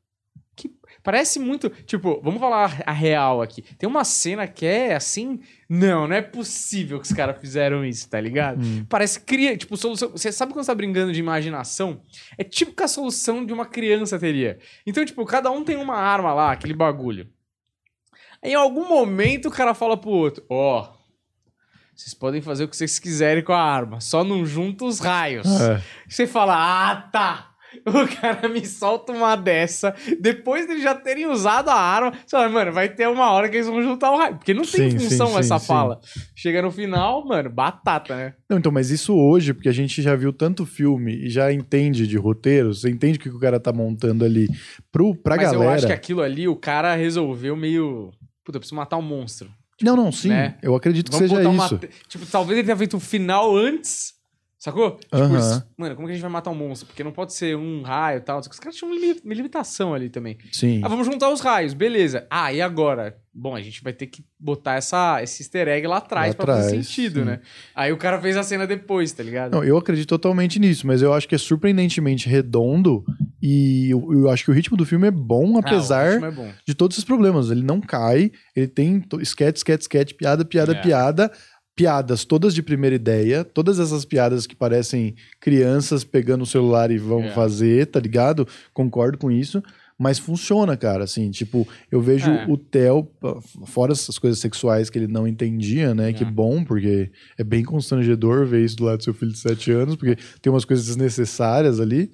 [0.55, 0.71] que
[1.03, 1.69] parece muito.
[1.69, 3.63] Tipo, vamos falar a real aqui.
[3.77, 5.39] Tem uma cena que é assim.
[5.67, 8.63] Não, não é possível que os caras fizeram isso, tá ligado?
[8.63, 8.85] Hum.
[8.87, 10.11] Parece cria, tipo, solução.
[10.11, 12.01] Você sabe quando você tá brincando de imaginação?
[12.37, 14.59] É tipo que a solução de uma criança teria.
[14.85, 17.27] Então, tipo, cada um tem uma arma lá, aquele bagulho.
[18.43, 20.87] Em algum momento o cara fala pro outro: Ó,
[21.95, 25.47] vocês podem fazer o que vocês quiserem com a arma, só não junta os raios.
[25.61, 25.81] É.
[26.07, 27.53] Você fala: Ah, tá.
[27.87, 32.47] O cara me solta uma dessa, depois de já terem usado a arma, você fala,
[32.47, 34.35] mano, vai ter uma hora que eles vão juntar o raio.
[34.35, 35.99] Porque não tem Sim, função sim, essa sim, fala.
[36.35, 38.33] Chega no final, mano, batata, né?
[38.49, 42.05] Não, então, mas isso hoje, porque a gente já viu tanto filme e já entende
[42.07, 44.47] de roteiro, você entende o que o cara tá montando ali
[44.91, 45.63] pro, pra Mas galera.
[45.63, 48.11] eu acho que aquilo ali, o cara resolveu meio.
[48.43, 49.51] Puta, eu preciso matar um monstro.
[49.81, 50.29] Não, não, sim.
[50.29, 50.57] né?
[50.61, 51.77] Eu acredito que Vamos seja uma isso.
[51.77, 54.13] te- Tipo, talvez ele tenha feito um final antes.
[54.63, 54.91] Sacou?
[54.91, 55.37] Tipo, Aham.
[55.39, 56.87] isso- mano, como que a gente vai matar um monstro?
[56.87, 58.39] Porque não pode ser um raio e tal.
[58.39, 60.37] Os caras tinham uma limi- uma limitação ali também.
[60.53, 60.79] Sim.
[60.81, 62.25] Ah, vamos juntar os raios, beleza.
[62.31, 63.17] Ah, e agora?
[63.35, 66.53] Bom, a gente vai ter que botar essa, esse easter egg lá atrás Lá pra
[66.55, 67.25] fazer atrás, sentido, sim.
[67.25, 67.39] né?
[67.75, 69.51] Aí o cara fez a cena depois, tá ligado?
[69.53, 73.03] Não, eu acredito totalmente nisso, mas eu acho que é surpreendentemente redondo
[73.41, 76.31] e eu, eu acho que o ritmo do filme é bom, Ah, apesar ritmo é
[76.31, 76.51] bom.
[76.65, 77.49] de todos esses problemas.
[77.49, 80.81] Ele não cai, ele tem sketch, sketch, sketch, piada, piada, É.
[80.81, 81.31] piada,
[81.75, 86.97] piadas todas de primeira ideia, todas essas piadas que parecem crianças pegando o celular e
[86.97, 87.31] vão É.
[87.31, 88.47] fazer, tá ligado?
[88.73, 89.61] Concordo com isso.
[89.97, 92.45] Mas funciona, cara, assim, tipo, eu vejo É.
[92.49, 93.07] o Theo,
[93.65, 96.29] fora essas coisas sexuais que ele não entendia, né, que É.
[96.29, 99.95] bom, porque é bem constrangedor ver isso do lado do seu filho de 7 anos,
[99.95, 102.11] porque tem umas coisas desnecessárias ali,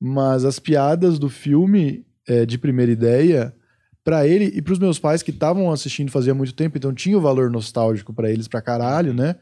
[0.00, 3.54] mas as piadas do filme é, de primeira ideia,
[4.04, 7.20] pra ele e pros meus pais que estavam assistindo fazia muito tempo, então tinha o
[7.20, 9.36] valor nostálgico pra eles pra caralho, né?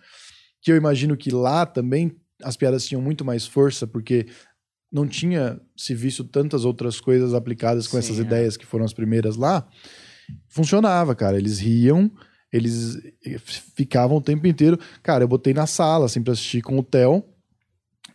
[0.61, 4.27] Que eu imagino que lá também as piadas tinham muito mais força, porque
[4.93, 8.23] não tinha se visto tantas outras coisas aplicadas com Sim, essas é.
[8.23, 9.67] ideias que foram as primeiras lá.
[10.49, 11.39] Funcionava, cara.
[11.39, 12.11] Eles riam,
[12.53, 12.99] eles
[13.77, 14.79] ficavam o tempo inteiro.
[15.03, 17.25] Cara, eu botei na sala, assim, pra assistir com o Theo.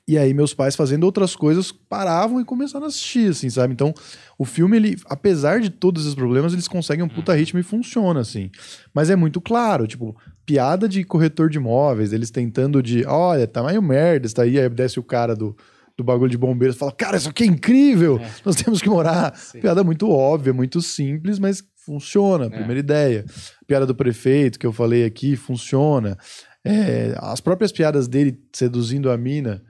[0.07, 3.73] E aí meus pais fazendo outras coisas paravam e começaram a assistir, assim, sabe?
[3.73, 3.91] Então,
[4.37, 8.19] o filme, ele, apesar de todos esses problemas, eles conseguem um puta ritmo e funciona,
[8.19, 8.51] assim.
[8.93, 13.63] Mas é muito claro, tipo, piada de corretor de imóveis, eles tentando de, olha, tá
[13.63, 15.57] meio merda, isso aí, aí desce o cara do,
[15.97, 18.29] do bagulho de bombeiros e fala, cara, isso aqui é incrível, É.
[18.45, 19.35] nós temos que morar.
[19.35, 19.59] Sim.
[19.59, 23.25] Piada muito óbvia, muito simples, mas funciona, primeira ideia.
[23.65, 26.15] Piada do prefeito, que eu falei aqui, funciona.
[26.63, 29.61] É, as próprias piadas dele seduzindo a mina,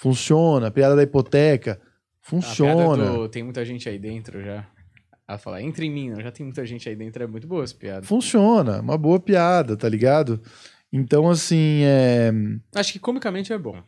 [0.00, 0.68] funciona.
[0.68, 3.04] A piada da hipoteca, A funciona.
[3.12, 4.66] do tem muita gente aí dentro já.
[5.28, 7.62] Ela fala, entra em mim, não, já tem muita gente aí dentro, é muito boa
[7.62, 8.04] essa piada.
[8.04, 10.40] Funciona, uma boa piada, tá ligado?
[10.92, 12.32] Então, assim, é,
[12.74, 13.80] Acho que comicamente é bom.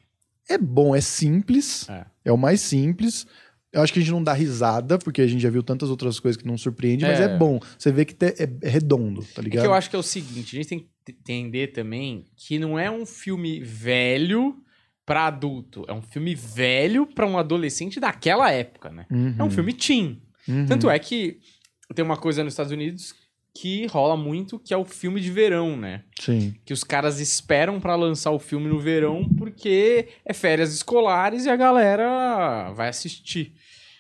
[0.49, 2.05] é bom, é simples, É.
[2.27, 2.33] é.
[2.33, 3.27] o mais simples.
[3.73, 6.21] Eu acho que a gente não dá risada, porque a gente já viu tantas outras
[6.21, 7.25] coisas que não surpreende, mas É.
[7.25, 7.59] é bom.
[7.79, 9.63] Você vê que é é redondo, tá É ligado?
[9.63, 12.79] que eu acho que é o seguinte, a gente tem que entender também que não
[12.79, 14.62] é um filme velho
[15.05, 19.07] pra adulto, é um filme velho pra um adolescente daquela época, né?
[19.11, 20.23] Uhum, É um filme teen.
[20.49, 20.67] uhum.
[20.67, 21.39] Tanto é que
[21.95, 23.15] tem uma coisa nos Estados Unidos
[23.55, 26.05] que rola muito, que é o filme de verão, né?
[26.21, 26.55] Sim.
[26.65, 31.51] Que os caras esperam pra lançar o filme no verão porque é férias escolares e
[31.51, 33.53] a galera vai assistir.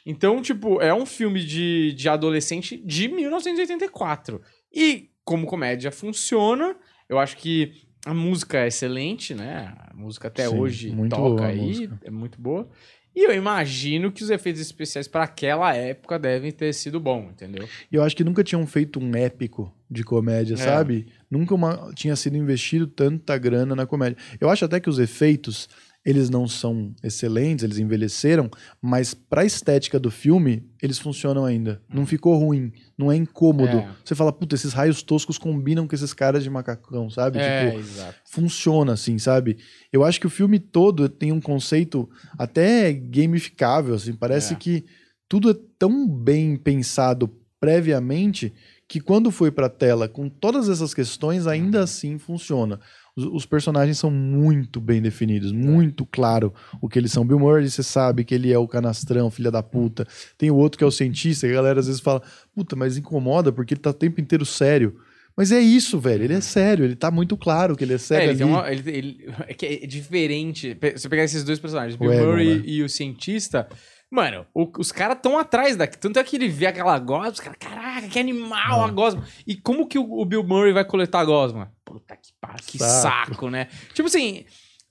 [0.07, 4.41] Então, tipo, é um filme de, de adolescente de 1984.
[4.73, 6.75] E como comédia funciona,
[7.09, 7.73] eu acho que
[8.05, 9.73] a música é excelente, né?
[9.91, 12.01] A música até Sim, hoje muito toca aí, música.
[12.05, 12.69] é muito boa.
[13.15, 17.69] E eu imagino que os efeitos especiais para aquela época devem ter sido bons, entendeu?
[17.91, 20.57] E eu acho que nunca tinham feito um épico de comédia, É.
[20.57, 21.07] sabe?
[21.31, 24.17] Nunca uma- tinha sido investido tanta grana na comédia.
[24.41, 25.69] Eu acho até que os efeitos,
[26.05, 28.51] eles não são excelentes, eles envelheceram,
[28.81, 31.81] mas pra estética do filme, eles funcionam ainda.
[31.93, 33.77] Não ficou ruim, não é incômodo.
[33.79, 33.89] É.
[34.05, 37.39] Você fala, puta, esses raios toscos combinam com esses caras de macacão, sabe?
[37.39, 38.15] É, Tipo, exato.
[38.29, 39.59] funciona assim, sabe?
[39.93, 44.57] Eu acho que o filme todo tem um conceito até gamificável, assim, parece É.
[44.57, 44.85] que
[45.29, 47.31] tudo é tão bem pensado
[47.61, 48.53] previamente
[48.89, 51.85] que quando foi pra tela com todas essas questões, ainda Uhum.
[51.85, 52.79] assim funciona.
[53.17, 57.27] Os, os personagens são muito bem definidos, muito claro o que eles são.
[57.27, 60.07] Bill Murray, você sabe que ele é o canastrão, filha da puta.
[60.39, 62.23] Tem o outro que é o cientista, que a galera às vezes fala,
[62.55, 64.97] puta, mas incomoda porque ele tá o tempo inteiro sério.
[65.37, 66.25] Mas é isso, velho.
[66.25, 68.55] Ele é sério, ele tá muito claro que ele é É, sério ele tem ali.
[68.55, 70.77] uma, ele, ele- é, que é diferente.
[70.81, 72.63] Se você pegar esses dois personagens, Bill Murray né?
[72.67, 73.67] e o cientista,
[74.13, 75.99] mano, o- os caras estão atrás daqui.
[75.99, 78.85] Tanto é que ele vê aquela gosma, os caras, caraca, que animal É.
[78.85, 79.25] a gosma.
[79.47, 81.73] E como que o, o Bill Murray vai coletar a gosma?
[81.85, 83.31] Puta que pariu, que Saco.
[83.35, 83.51] saco.
[83.51, 83.69] né?
[83.95, 84.45] Tipo assim.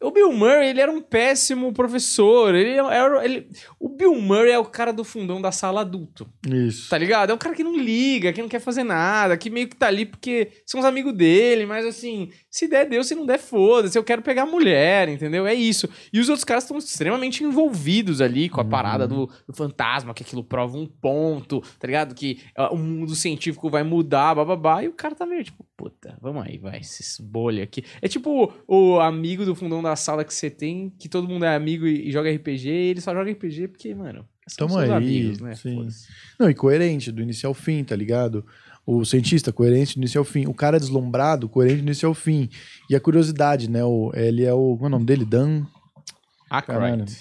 [0.03, 2.55] O Bill Murray, ele era um péssimo professor.
[2.55, 3.23] Ele era.
[3.23, 3.47] Ele,
[3.79, 6.27] o Bill Murray é o cara do fundão da sala adulto.
[6.43, 6.89] Isso.
[6.89, 7.29] Tá ligado?
[7.29, 9.85] É um cara que não liga, que não quer fazer nada, que meio que tá
[9.85, 13.01] ali porque são os amigos dele, mas assim, Se der, deu.
[13.01, 13.97] Se não der, foda-se.
[13.97, 15.47] Eu quero pegar mulher, entendeu?
[15.47, 15.89] É isso.
[16.11, 20.21] E os outros caras estão extremamente envolvidos ali com a parada do, do fantasma, que
[20.21, 22.13] aquilo prova um ponto, tá ligado?
[22.13, 24.83] Que ah, o mundo científico vai mudar, bababá.
[24.83, 27.85] E o cara tá meio tipo, puta, vamos aí, vai, esses bolha aqui.
[28.01, 31.55] É tipo o amigo do fundão da sala que você tem, que todo mundo é
[31.55, 34.91] amigo e, e joga RPG, e ele só joga RPG porque, mano, são Tamo aí,
[34.91, 35.55] amigos, né?
[35.55, 35.87] sim.
[36.37, 38.45] Não, e coerente, do início ao fim, tá ligado?
[38.93, 40.45] O cientista, coerente do início ao fim.
[40.47, 42.49] O cara deslumbrado, coerente do início ao fim.
[42.89, 43.83] E a curiosidade, né?
[43.83, 44.75] O, ele é o.
[44.77, 45.23] Qual é o nome dele?
[45.23, 45.65] Dan.
[46.49, 46.85] Caralho.
[46.85, 47.13] Aykroyd.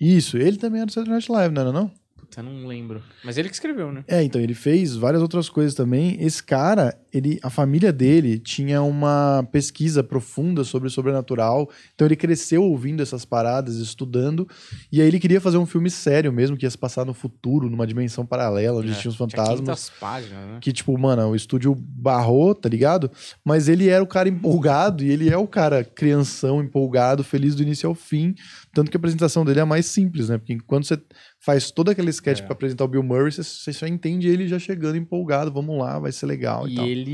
[0.00, 1.90] Isso, ele também era do Saturday Night Live, não era não?
[2.16, 3.02] Puta, não lembro.
[3.24, 4.04] Mas ele que escreveu, né?
[4.06, 6.16] É, então ele fez várias outras coisas também.
[6.20, 11.70] Esse cara, ele, a família dele tinha uma pesquisa profunda sobre o sobrenatural.
[11.94, 14.48] Então ele cresceu ouvindo essas paradas, estudando.
[14.90, 17.68] E aí ele queria fazer um filme sério mesmo, que ia se passar no futuro,
[17.70, 19.88] numa dimensão paralela, onde É, tinha os Tinha fantasmas.
[19.88, 20.58] 500 páginas, né?
[20.60, 23.10] Que, tipo, mano, o estúdio barrou, tá ligado?
[23.44, 27.62] Mas ele era o cara empolgado e ele é o cara crianção, empolgado, feliz do
[27.62, 28.34] início ao fim.
[28.74, 30.38] Tanto que a apresentação dele é mais simples, né?
[30.38, 31.00] Porque quando você
[31.40, 32.42] faz todo aquele sketch É.
[32.42, 35.98] pra apresentar o Bill Murray, você, você só entende ele já chegando empolgado, vamos lá,
[35.98, 36.86] vai ser legal e, E tal.
[36.86, 37.05] ele.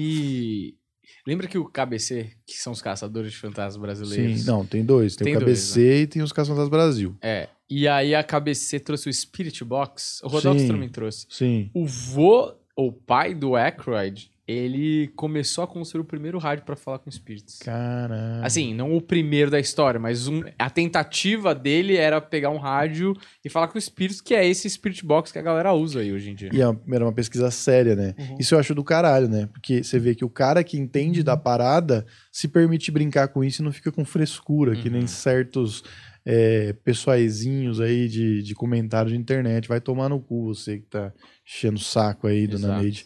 [1.27, 4.41] Lembra que o KBC, que são os caçadores de fantasmas brasileiros?
[4.41, 5.15] Sim, não, tem dois.
[5.15, 7.17] Tem, Tem o dois, KBC e tem os Caçadores Brasil.
[7.23, 7.49] É.
[7.71, 10.21] E aí a KBC trouxe o Spirit Box.
[10.25, 10.69] O Rodox Sim.
[10.69, 11.27] também trouxe.
[11.31, 11.71] Sim.
[11.73, 16.99] O vô, o pai do Aykroyd, ele começou a construir o primeiro rádio pra falar
[16.99, 17.59] com espíritos.
[17.61, 18.45] Caralho.
[18.45, 23.15] Assim, não o primeiro da história, mas um- a tentativa dele era pegar um rádio
[23.45, 26.31] e falar com espíritos, que é esse Spirit Box que a galera usa aí hoje
[26.31, 26.51] em dia.
[26.53, 28.15] E é era uma pesquisa séria, né?
[28.19, 28.37] Uhum.
[28.41, 29.47] Isso eu acho do caralho, né?
[29.53, 33.63] Porque você vê que o cara que entende da parada se permite brincar com isso
[33.63, 35.07] e não fica com frescura, que nem Uhum.
[35.07, 35.85] certos
[36.25, 39.69] é, pessoaizinhos aí de, de comentário de internet.
[39.69, 41.13] Vai tomar no cu você que tá
[41.47, 42.83] enchendo o saco aí, dona Exato.
[42.83, 43.05] Neide.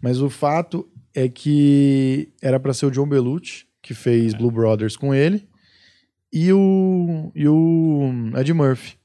[0.00, 4.36] Mas o fato é que era pra ser o John Belushi, que fez É.
[4.38, 5.46] Blue Brothers com ele,
[6.32, 8.96] e o, e o Ed Murphy.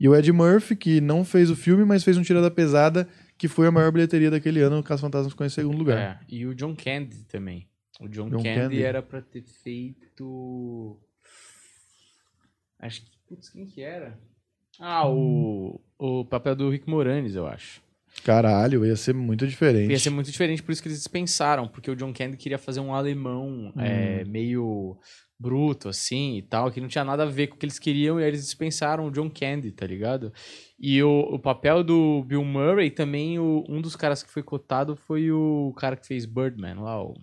[0.00, 3.06] E o Ed Murphy, que não fez o filme, mas fez um Tira da Pesada,
[3.36, 5.98] que foi a maior bilheteria daquele ano, o Caso Fantasmas ficou em segundo lugar.
[5.98, 7.66] É, e o John Candy também.
[8.00, 8.82] O John, John Candy, Candy.
[8.82, 10.98] era pra ter feito.
[12.86, 13.10] Acho que.
[13.26, 14.18] Putz, quem que era?
[14.78, 15.80] Ah, o.
[15.98, 17.80] O papel do Rick Moranis, eu acho.
[18.24, 19.90] Caralho, ia ser muito diferente.
[19.90, 22.80] Ia ser muito diferente, por isso que eles dispensaram, porque o John Candy queria fazer
[22.80, 24.96] um alemão é, meio
[25.38, 28.20] bruto, assim, e tal, que não tinha nada a ver com o que eles queriam,
[28.20, 30.32] e aí eles dispensaram o John Candy, tá ligado?
[30.78, 34.94] E o, o papel do Bill Murray, também, o- um dos caras que foi cotado
[34.94, 37.14] foi o cara que fez Birdman, lá, o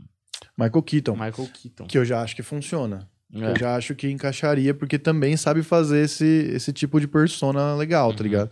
[0.57, 1.86] Michael Keaton, Michael Keaton.
[1.88, 3.09] que eu já acho que funciona.
[3.34, 3.51] É.
[3.51, 8.11] Eu já acho que encaixaria, porque também sabe fazer esse, esse tipo de persona legal,
[8.13, 8.23] tá Uhum.
[8.29, 8.51] ligado?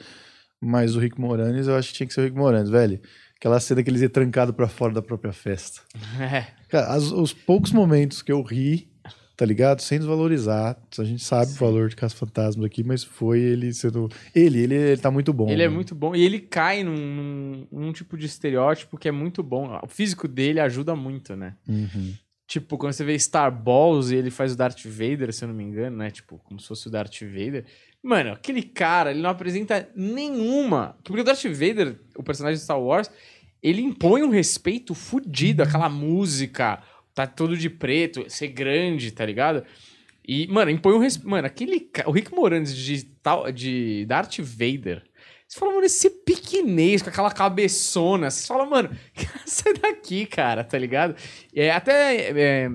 [0.61, 2.99] Mas o Rick Moranis, eu acho que tinha que ser o Rick Moranis, velho.
[3.37, 5.81] Aquela cena que eles iam trancado pra fora da própria festa.
[6.19, 6.47] É.
[6.69, 8.89] Cara, as- os poucos momentos que eu ri,
[9.37, 9.81] tá ligado?
[9.81, 10.77] Sem desvalorizar.
[10.97, 14.09] A gente sabe o valor de Caça Fantasmas aqui, mas foi ele sendo.
[14.35, 15.49] Ele, ele, ele tá muito bom.
[15.49, 15.73] Ele é né?
[15.73, 16.13] muito bom.
[16.15, 19.79] E ele cai num, num- num tipo de estereótipo que é muito bom.
[19.81, 21.55] O físico dele ajuda muito, né?
[21.67, 22.13] Uhum.
[22.49, 25.53] Tipo, quando você vê Star Balls e ele faz o Darth Vader, se eu não
[25.53, 26.09] me engano, né?
[26.09, 27.63] Tipo, como se fosse o Darth Vader.
[28.01, 30.97] Mano, aquele cara, ele não apresenta nenhuma.
[31.03, 33.11] Porque o Darth Vader, o personagem de Star Wars,
[33.61, 35.61] ele impõe um respeito fudido.
[35.61, 36.81] Aquela música,
[37.13, 39.63] tá todo de preto, ser grande, tá ligado?
[40.27, 41.29] E, mano, impõe um respeito.
[41.29, 41.87] Mano, aquele.
[42.07, 45.03] O Rick Moranis de, tal, de Darth Vader.
[45.49, 48.29] Você fala, mano, esse piquinês com aquela cabeçona.
[48.29, 48.95] Você fala, mano,
[49.47, 51.15] sai daqui, cara, tá ligado?
[51.55, 52.29] É, até.
[52.39, 52.69] É,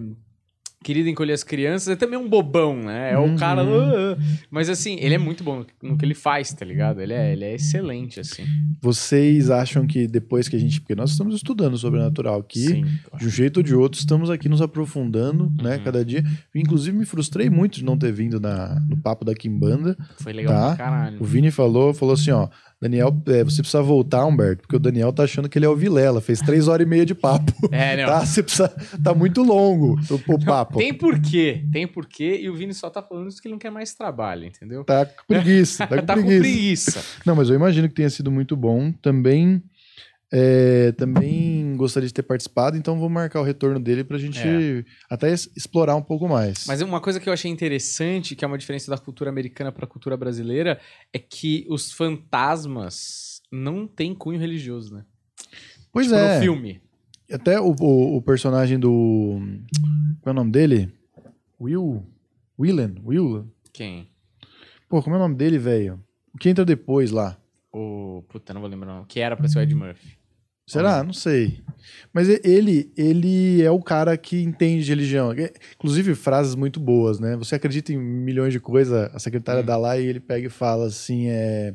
[0.84, 3.12] Querido Encolher as Crianças é também um bobão, né?
[3.14, 3.64] É o cara.
[3.64, 3.80] Uhum.
[3.80, 4.22] "Ah", ah".
[4.50, 7.00] Mas assim, ele é muito bom no que ele faz, tá ligado?
[7.00, 8.44] Ele é, ele é excelente, assim.
[8.82, 10.80] Vocês acham que depois que a gente.
[10.80, 12.60] Porque nós estamos estudando sobrenatural aqui.
[12.66, 12.84] Sim.
[13.18, 15.84] De um jeito ou de outro, estamos aqui nos aprofundando, né, Uhum.
[15.84, 16.22] cada dia.
[16.54, 19.96] Inclusive, me frustrei muito de não ter vindo na, no papo da Kimbanda.
[20.20, 20.76] Foi legal Tá.
[20.76, 21.16] pra caralho.
[21.20, 22.48] O Vini falou, falou assim, ó,
[22.84, 25.74] Daniel, é, você precisa voltar, Humberto, porque o Daniel tá achando que ele é o
[25.74, 28.04] Vilela, fez três horas e meia de papo, É, não.
[28.06, 28.26] tá?
[28.26, 28.68] Você precisa,
[29.02, 30.78] tá muito longo o, o papo.
[30.78, 33.70] Tem porquê, tem porquê, e o Vini só tá falando isso que ele não quer
[33.70, 34.84] mais trabalho, entendeu?
[34.84, 36.92] Tá com preguiça, tá com tá com preguiça.
[36.92, 37.04] preguiça.
[37.24, 38.92] Não, mas eu imagino que tenha sido muito bom.
[39.00, 39.62] Também,
[40.36, 44.84] é, também gostaria de ter participado, então vou marcar o retorno dele pra gente É.
[45.08, 46.64] até explorar um pouco mais.
[46.66, 49.86] Mas uma coisa que eu achei interessante, que é uma diferença da cultura americana pra
[49.86, 50.80] cultura brasileira,
[51.12, 55.04] é que os fantasmas não têm cunho religioso, né?
[55.92, 56.34] pois Tipo, é.
[56.36, 56.80] no filme.
[57.32, 59.40] Até o, o, o personagem do.
[60.20, 60.92] Qual é o nome dele?
[61.60, 62.04] Will?
[62.58, 62.96] Willen?
[63.04, 63.48] Will?
[63.72, 64.08] Quem?
[64.88, 66.00] Pô, como é o nome dele, velho?
[66.34, 67.38] O que entra depois lá?
[67.72, 68.22] O.
[68.28, 69.06] Puta, não vou lembrar o.
[69.06, 70.18] Que era pra ser o Ed Murphy.
[70.66, 71.02] Será?
[71.04, 71.62] Não sei.
[72.12, 75.32] Mas ele, ele é o cara que entende de religião.
[75.32, 77.36] É, Inclusive, frases muito boas, né?
[77.36, 79.66] Você acredita em milhões de coisas, a secretária Hum.
[79.66, 81.74] dá lá e ele pega e fala assim: é,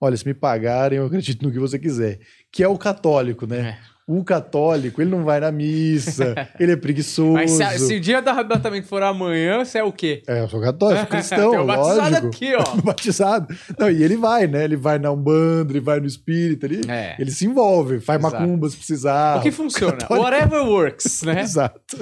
[0.00, 2.18] Olha, se me pagarem, eu acredito no que você quiser.
[2.50, 3.78] Que é o católico, né?
[3.80, 3.93] É.
[4.06, 7.32] O católico, ele não vai na missa, ele é preguiçoso.
[7.32, 10.22] Mas se, se o dia do arrebatamento for amanhã, você é o quê?
[10.28, 12.26] É, eu sou católico, cristão, Tem o batizado lógico.
[12.26, 12.76] aqui, ó.
[12.84, 13.56] batizado.
[13.78, 14.64] Não, e ele vai, né?
[14.64, 17.16] Ele vai na Umbanda, ele vai no espírita, ele, É.
[17.18, 18.36] ele se envolve, faz Exato.
[18.42, 19.38] macumba se precisar.
[19.38, 19.96] o que funciona?
[19.96, 21.40] católico- Whatever works, né?
[21.40, 21.96] Exato.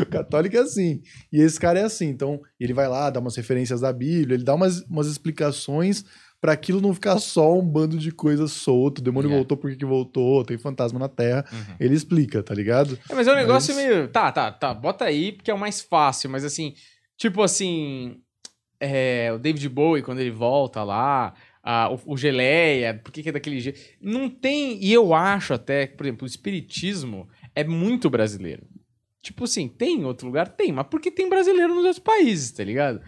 [0.00, 1.00] O católico é assim.
[1.32, 2.08] E esse cara é assim.
[2.08, 6.04] Então, ele vai lá, dá umas referências da Bíblia, ele dá umas, umas explicações
[6.40, 8.98] pra aquilo não ficar só um bando de coisas solto.
[8.98, 9.34] O demônio É.
[9.34, 10.44] voltou, por que voltou?
[10.44, 11.44] Tem fantasma na Terra.
[11.52, 11.74] Uhum.
[11.80, 12.98] Ele explica, tá ligado?
[13.10, 14.08] É, mas é um negócio Mas- meio.
[14.08, 14.72] Tá, tá, tá.
[14.74, 16.74] Bota aí, porque é o mais fácil, mas assim,
[17.16, 18.16] tipo assim.
[18.78, 21.32] é, o David Bowie, quando ele volta lá,
[21.62, 23.80] a- o, o Geleia, por que, que é daquele jeito?
[24.00, 24.78] Não tem.
[24.84, 28.66] E eu acho até por exemplo, o Espiritismo é muito brasileiro.
[29.22, 30.46] Tipo assim, tem em outro lugar?
[30.48, 33.00] Tem, mas porque tem brasileiro nos outros países, tá ligado?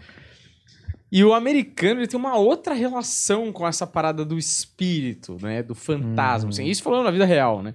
[1.11, 5.63] E o americano, ele tem uma outra relação com essa parada do espírito, né?
[5.63, 6.45] Do fantasma.
[6.45, 6.49] Uhum.
[6.49, 6.65] assim.
[6.65, 7.73] Isso falando na vida real, né?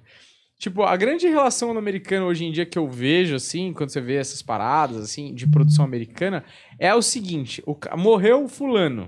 [0.57, 4.01] Tipo, a grande relação no americano hoje em dia que eu vejo, assim, quando você
[4.01, 6.45] vê essas paradas, assim, de produção americana,
[6.79, 9.07] é o seguinte: o, morreu o fulano.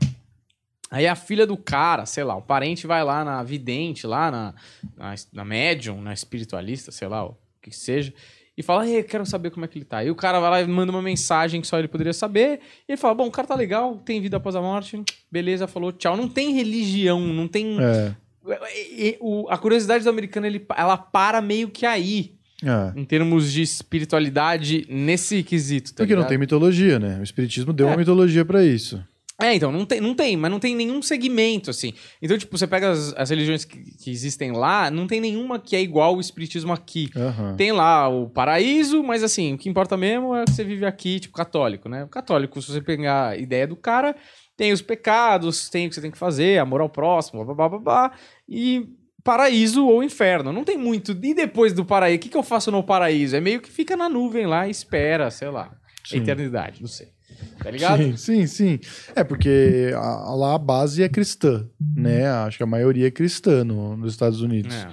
[0.91, 4.55] Aí a filha do cara, sei lá, o parente vai lá na vidente, lá na,
[4.97, 8.13] na, na médium, na espiritualista, sei lá, o que seja,
[8.57, 10.03] e fala, "Ei, eu quero saber como é que ele tá.
[10.05, 12.93] E o cara vai lá e manda uma mensagem que só ele poderia saber, e
[12.93, 16.17] ele fala, bom, o cara tá legal, tem vida após a morte, beleza, falou, tchau.
[16.17, 17.77] Não tem religião, não tem...
[17.81, 18.15] É.
[19.51, 22.33] A curiosidade do americano, ele, ela para meio que aí,
[22.65, 22.93] É.
[22.99, 26.29] em termos de espiritualidade nesse quesito, tá Porque não ligado?
[26.31, 27.19] tem mitologia, né?
[27.21, 27.91] O espiritismo deu É.
[27.91, 29.03] uma mitologia pra isso.
[29.41, 31.93] É, então, não tem, não tem, mas não tem nenhum segmento, assim.
[32.23, 35.77] Então, tipo, você pega as, as religiões que, que existem lá, não tem nenhuma que
[35.77, 37.11] é igual ao espiritismo aqui.
[37.15, 37.55] Aham.
[37.55, 41.21] Tem lá o paraíso, mas assim, o que importa mesmo é que você vive aqui,
[41.21, 42.05] tipo, católico, né?
[42.05, 44.17] O católico, se você pegar a ideia do cara,
[44.57, 47.69] tem os pecados, tem o que você tem que fazer, amor ao próximo, blá, blá,
[47.69, 48.13] blá, blá,
[48.49, 48.89] e
[49.23, 50.51] paraíso ou inferno.
[50.51, 51.13] Não tem muito.
[51.13, 53.37] E depois do paraíso, o que, que eu faço no paraíso?
[53.37, 55.77] É meio que fica na nuvem lá e espera, sei lá,
[56.07, 56.19] Sim.
[56.19, 57.16] eternidade, não sei.
[57.63, 58.03] Tá ligado?
[58.03, 58.79] Sim, sim, sim.
[59.15, 61.67] É porque a- lá a base é cristã,
[61.97, 62.27] né?
[62.29, 64.75] Acho que a maioria é cristã no- nos Estados Unidos.
[64.75, 64.89] É.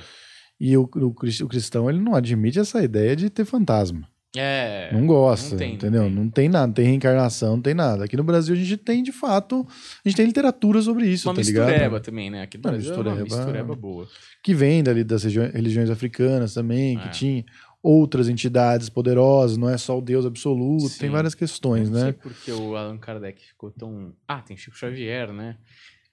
[0.60, 4.08] E o, o, o cristão, ele não admite essa ideia de ter fantasma.
[4.36, 4.90] É.
[4.92, 6.02] não gosta, não tem, não entendeu?
[6.06, 6.12] tem.
[6.12, 6.50] Não tem.
[6.50, 8.04] nada, não tem reencarnação, não tem nada.
[8.06, 9.64] Aqui no Brasil a gente tem, de fato,
[10.04, 11.68] a gente tem literatura sobre isso, Uma tá ligado?
[11.68, 12.42] mistureba também, né?
[12.42, 13.36] Aqui no Uma Brasil é uma mistureba.
[13.38, 14.08] mistureba boa.
[14.42, 17.02] Que vem dali das religiões africanas também, É.
[17.02, 17.46] que tinha
[17.84, 21.00] outras entidades poderosas, não é só o Deus absoluto, Sim.
[21.00, 22.14] tem várias questões, não sei né?
[22.14, 24.16] por que o Allan Kardec ficou tão...
[24.26, 25.58] Ah, tem Chico Xavier, né?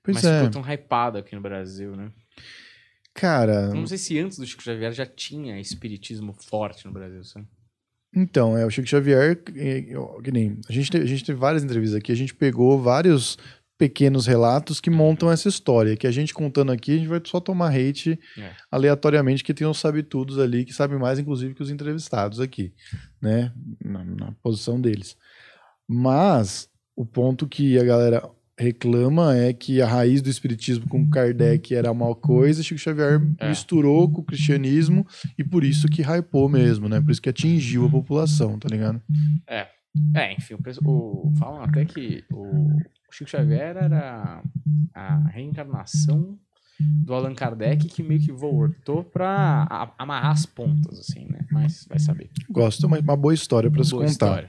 [0.02, 0.36] Pois Mas é.
[0.44, 2.10] ficou tão hypado aqui no Brasil, né?
[3.14, 7.46] Cara, Não sei se antes do Chico Xavier já tinha espiritismo forte no Brasil, sabe?
[8.14, 11.96] Então, é, o Chico Xavier, que nem, a gente, te- a gente teve várias entrevistas
[11.96, 13.38] aqui, a gente pegou vários
[13.80, 17.40] pequenos relatos que montam essa história, que a gente contando aqui, a gente vai só
[17.40, 18.50] tomar hate É.
[18.70, 22.74] aleatoriamente, que tem uns sabe-tudos ali, que sabem mais, inclusive, que os entrevistados aqui,
[23.22, 23.50] né,
[23.82, 25.16] na, na posição deles.
[25.88, 28.22] Mas, o ponto que a galera
[28.58, 33.48] reclama é que a raiz do espiritismo com Kardec era uma coisa, Chico Xavier É.
[33.48, 35.06] misturou com o cristianismo
[35.38, 37.00] e por isso que hypou mesmo, né?
[37.00, 39.00] Por isso que atingiu a população, tá ligado?
[39.48, 40.54] É, enfim,
[40.84, 42.68] o, o- falam até que o
[43.14, 44.42] Chico Xavier era
[44.94, 46.38] a reencarnação
[46.78, 51.40] do Allan Kardec que meio que voltou pra a- amarrar as pontas, assim, né?
[51.52, 52.30] Mas vai saber.
[52.48, 54.44] Gosto, uma, uma boa história pra se Boa contar.
[54.44, 54.48] história.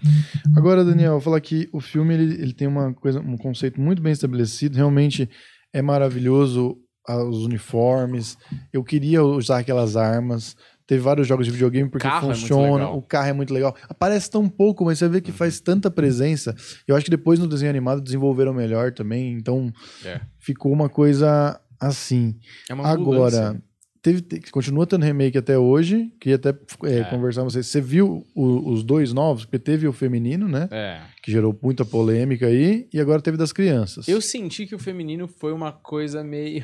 [0.55, 3.81] Agora, Daniel, eu vou falar que o filme ele, ele tem uma coisa, um conceito
[3.81, 4.77] muito bem estabelecido.
[4.77, 5.29] Realmente
[5.73, 8.37] é maravilhoso ah, os uniformes.
[8.71, 10.55] Eu queria usar aquelas armas.
[10.87, 12.73] Teve vários jogos de videogame porque carro é funciona.
[12.73, 12.97] legal.
[12.97, 13.75] o carro é muito legal.
[13.87, 16.55] Aparece tão pouco, mas você vê que faz tanta presença.
[16.87, 19.33] Eu acho que depois no desenho animado desenvolveram melhor também.
[19.33, 19.71] Então
[20.03, 20.19] É.
[20.39, 22.35] ficou uma coisa assim.
[22.69, 22.87] É uma.
[22.87, 23.61] Agora,
[24.01, 26.11] teve, te- continua tendo remake até hoje.
[26.19, 26.49] Queria até
[26.85, 27.03] é, É.
[27.05, 27.63] conversar com você.
[27.63, 29.45] Você viu o- os dois novos?
[29.45, 30.67] Porque teve o feminino, né?
[30.71, 30.99] É.
[31.23, 32.87] Que gerou muita polêmica aí.
[32.93, 34.07] E agora teve das crianças.
[34.07, 36.63] Eu senti que o feminino foi uma coisa meio.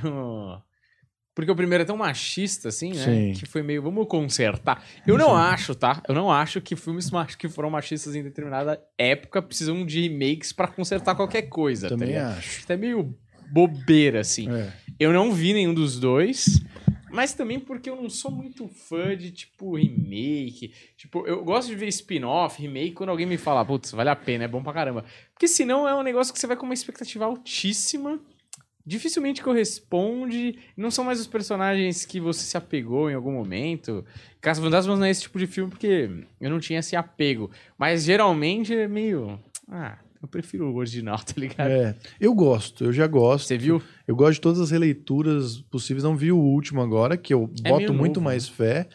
[1.38, 3.06] Porque o primeiro é tão machista, assim, né?
[3.06, 3.34] Sim.
[3.34, 4.84] Que foi meio, vamos consertar.
[5.06, 6.02] Eu não acho, tá?
[6.10, 10.68] Eu não acho que filmes que foram machistas em determinada época precisam de remakes pra
[10.68, 11.90] consertar qualquer coisa.
[11.90, 12.40] tá Também ligado?
[12.40, 12.64] acho.
[12.64, 13.16] Até meio
[13.52, 14.52] bobeira, assim.
[14.52, 14.74] É.
[15.00, 16.60] Eu não vi nenhum dos dois,
[17.12, 20.74] mas também porque eu não sou muito fã de, tipo, remake.
[20.98, 24.46] Tipo, eu gosto de ver spin-off, remake, quando alguém me fala, putz, vale a pena,
[24.46, 25.06] é bom pra caramba.
[25.36, 28.20] Porque senão é um negócio que você vai com uma expectativa altíssima
[28.88, 30.58] dificilmente corresponde.
[30.78, 34.06] Não são mais os personagens que você se apegou em algum momento.
[34.40, 36.10] Caça Fantasmas não é esse tipo de filme porque
[36.40, 37.52] eu não tinha esse apego.
[37.78, 39.38] Mas geralmente é meio.
[39.70, 41.70] Ah, eu prefiro o original, tá ligado?
[41.70, 43.48] É, eu gosto, eu já gosto.
[43.48, 43.82] Você viu?
[44.08, 46.04] Eu gosto de todas as releituras possíveis.
[46.06, 48.88] Não vi o último agora, que eu É boto muito novo, mais fé.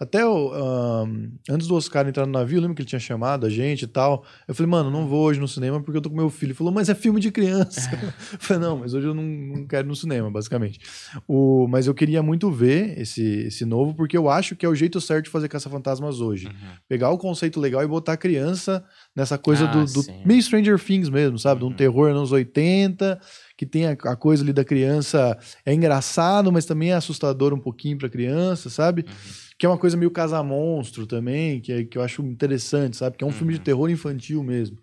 [0.00, 3.50] Até o, ahn, antes do Oscar entrar no navio, lembra que ele tinha chamado a
[3.50, 4.24] gente e tal?
[4.46, 6.50] Eu falei, mano, não vou hoje no cinema porque eu tô com meu filho.
[6.50, 7.90] Ele falou, mas é filme de criança.
[8.32, 10.78] eu falei, não, mas hoje eu não, não quero ir no cinema, basicamente.
[11.26, 14.74] O, mas eu queria muito ver esse, esse novo, porque eu acho que é o
[14.74, 16.46] jeito certo de fazer Caça-Fantasmas hoje.
[16.46, 16.52] Uhum.
[16.88, 18.84] Pegar o conceito legal e botar a criança
[19.16, 21.58] nessa coisa Ah, do, do meio Stranger Things mesmo, sabe?
[21.58, 21.74] De um Uhum.
[21.74, 23.20] terror anos 80,
[23.56, 25.36] que tem a, a coisa ali da criança.
[25.66, 29.04] É engraçado, mas também é assustador um pouquinho pra criança, sabe?
[29.08, 29.47] Uhum.
[29.58, 33.16] Que é uma coisa meio casa-monstro também, que, é- que eu acho interessante, sabe?
[33.16, 33.64] Que é um filme de Uhum.
[33.64, 34.78] terror infantil mesmo.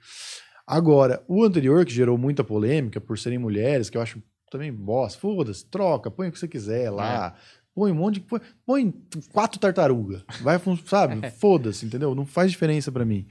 [0.67, 4.21] Agora, o anterior, que gerou muita polêmica por serem mulheres, que eu acho
[4.51, 7.35] também bosta, foda-se, troca, põe o que você quiser lá.
[7.73, 8.19] Põe um monte de.
[8.21, 8.93] Põe, põe
[9.33, 10.23] quatro tartarugas.
[10.41, 11.29] Vai, sabe?
[11.39, 12.15] Foda-se, entendeu?
[12.15, 13.27] Não faz diferença pra mim.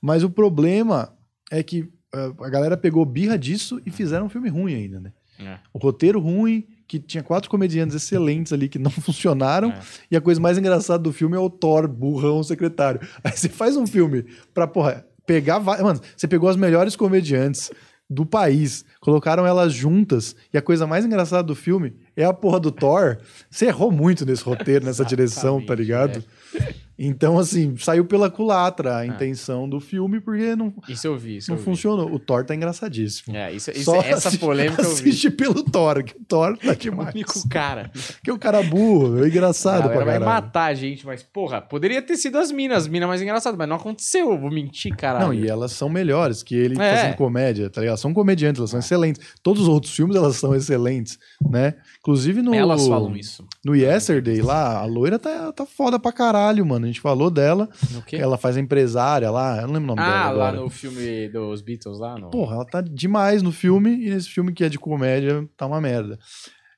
[0.00, 1.14] Mas o problema
[1.52, 5.12] é que eh, a galera pegou birra disso e fizeram um filme ruim ainda, né?
[5.38, 5.58] É.
[5.72, 9.70] O roteiro ruim, que tinha quatro comediantes excelentes ali que não funcionaram.
[9.70, 9.80] É.
[10.10, 13.00] E a coisa mais engraçada do filme é o Thor, burrão secretário.
[13.22, 15.60] Aí você faz um filme pra, porra, pegar.
[15.60, 17.70] Mano, você pegou as melhores comediantes
[18.08, 22.60] do país, colocaram elas juntas, e a coisa mais engraçada do filme é a porra
[22.60, 23.16] do Thor.
[23.50, 26.24] Você errou muito nesse roteiro, nessa direção, tá Exatamente, ligado?
[26.54, 26.74] é.
[26.98, 31.50] Então, assim, saiu pela culatra a intenção do filme, porque não, Isso eu vi, isso
[31.50, 31.64] não eu vi.
[31.64, 32.12] funcionou.
[32.12, 33.34] O Thor tá engraçadíssimo.
[33.36, 35.08] É, isso, isso- Só essa assi- polêmica eu vi.
[35.10, 37.12] Assiste pelo Thor, que o Thor tá É o demais.
[37.14, 37.90] único cara.
[38.22, 41.60] Que é o cara burro, é engraçado pra galera vai matar a gente, mas, porra,
[41.60, 44.30] poderia ter sido as minas, as minas mais engraçadas, mas não aconteceu.
[44.30, 45.26] Eu vou mentir, caralho.
[45.26, 46.96] Não, e elas são melhores que ele É.
[46.96, 47.96] fazendo comédia, tá ligado?
[47.98, 49.20] São comediantes, elas são excelentes.
[49.42, 51.18] Todos os outros filmes elas são excelentes,
[51.50, 51.74] né?
[51.98, 53.44] Inclusive no Elas falam isso.
[53.64, 56.83] no Yesterday lá, a loira tá, tá foda pra caralho, mano.
[56.84, 57.68] A gente falou dela,
[58.12, 61.28] ela faz a empresária lá, eu não lembro o nome dela Ah, lá no filme
[61.28, 62.30] dos Beatles lá, no...
[62.30, 65.80] Porra, ela tá demais no filme e nesse filme que é de comédia tá uma
[65.80, 66.18] merda.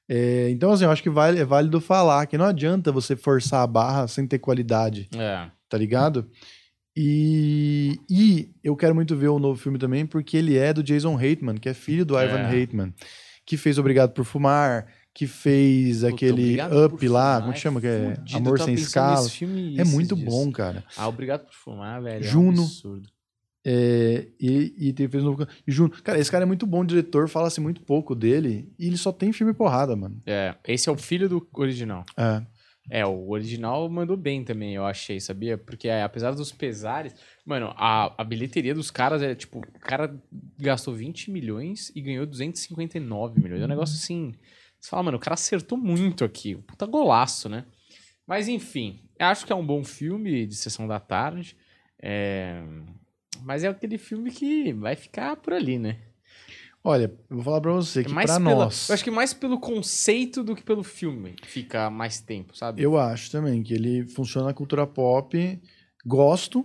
[0.09, 3.63] É, então, assim, eu acho que vale, é válido falar que não adianta você forçar
[3.63, 5.49] a barra sem ter qualidade, É.
[5.69, 6.29] tá ligado?
[6.97, 11.15] E, e eu quero muito ver o novo filme também, porque ele é do Jason
[11.15, 12.49] Reitman, que é filho do Ivan É.
[12.49, 12.95] Reitman,
[13.45, 14.87] que fez Obrigado por Fumar,
[15.17, 17.81] que fez Puta, aquele Up lá, como que chama?
[17.81, 19.27] Que é fudido, Amor Sem Escala.
[19.31, 20.85] filme É muito bom, cara.
[20.95, 22.23] Ah, obrigado por fumar, velho.
[22.23, 22.63] É um Juno.
[22.65, 23.09] absurdo.
[23.65, 25.47] É, e, e te- fez um novo.
[25.67, 28.99] E Juno, cara, esse cara é muito bom diretor, fala-se muito pouco dele, e ele
[28.99, 30.21] só tem filme porrada, mano.
[30.27, 32.05] É, esse é o filho do original.
[32.15, 32.43] É.
[32.91, 35.57] É, o original mandou bem também, eu achei, sabia?
[35.57, 37.15] Porque é, apesar dos pesares,
[37.45, 40.15] mano, a, a bilheteria dos caras é tipo, o cara
[40.61, 43.63] gastou 20 milhões e ganhou 259 milhões.
[43.63, 44.35] É um negócio assim.
[44.87, 46.55] Você fala, mano, o cara acertou muito aqui.
[46.55, 47.65] Puta golaço, né?
[48.25, 51.57] Mas enfim, acho que é um bom filme de sessão da tarde.
[52.01, 52.63] É,
[53.43, 55.99] Mas é aquele filme que vai ficar por ali, né?
[56.85, 58.89] Olha, eu vou falar pra você que É mais pra pela- nós.
[58.89, 62.81] Eu acho que mais pelo conceito do que pelo filme fica mais tempo, sabe?
[62.81, 65.61] Eu acho também que ele funciona na cultura pop.
[66.07, 66.65] Gosto.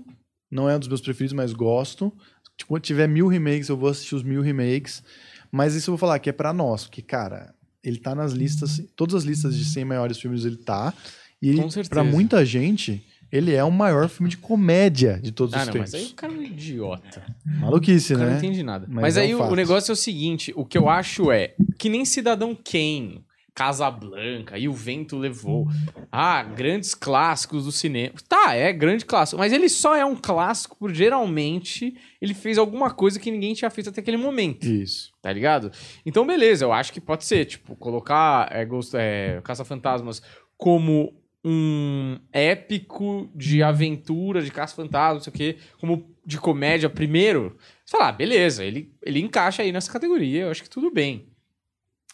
[0.51, 2.15] Não é um dos meus preferidos, mas gosto.
[2.55, 5.03] Tipo, quando tiver mil remakes, eu vou assistir os mil remakes.
[5.51, 6.83] Mas isso eu vou falar que é pra nós.
[6.83, 8.81] Porque, cara, ele tá nas listas.
[8.95, 10.93] Todas as listas de 100 maiores filmes ele tá.
[11.41, 11.55] E
[11.89, 15.73] pra muita gente, ele é o maior filme de comédia de todos Ah, os não,
[15.73, 15.91] tempos.
[15.91, 17.23] mas aí o cara é um idiota.
[17.45, 18.25] Maluquice, né?
[18.29, 18.85] não entende nada.
[18.87, 21.55] Mas Mas, é aí um o negócio é o seguinte: o que eu acho é
[21.79, 23.23] que nem Cidadão Kane,
[23.53, 25.67] Casablanca e O Vento Levou.
[26.11, 28.13] Ah, grandes clássicos do cinema.
[28.27, 29.39] Tá, é grande clássico.
[29.39, 33.69] Mas ele só é um clássico por geralmente ele fez alguma coisa que ninguém tinha
[33.69, 34.65] feito até aquele momento.
[34.65, 35.11] Isso.
[35.21, 35.71] Tá ligado?
[36.05, 40.21] Então, beleza, eu acho que pode ser, tipo, colocar é, Ghost- é, Caça-Fantasmas
[40.57, 47.57] como um épico de aventura, de caça-fantasma, não sei o quê, como de comédia primeiro.
[47.83, 51.27] Você fala, ah, beleza, ele, ele encaixa aí nessa categoria, eu acho que tudo bem.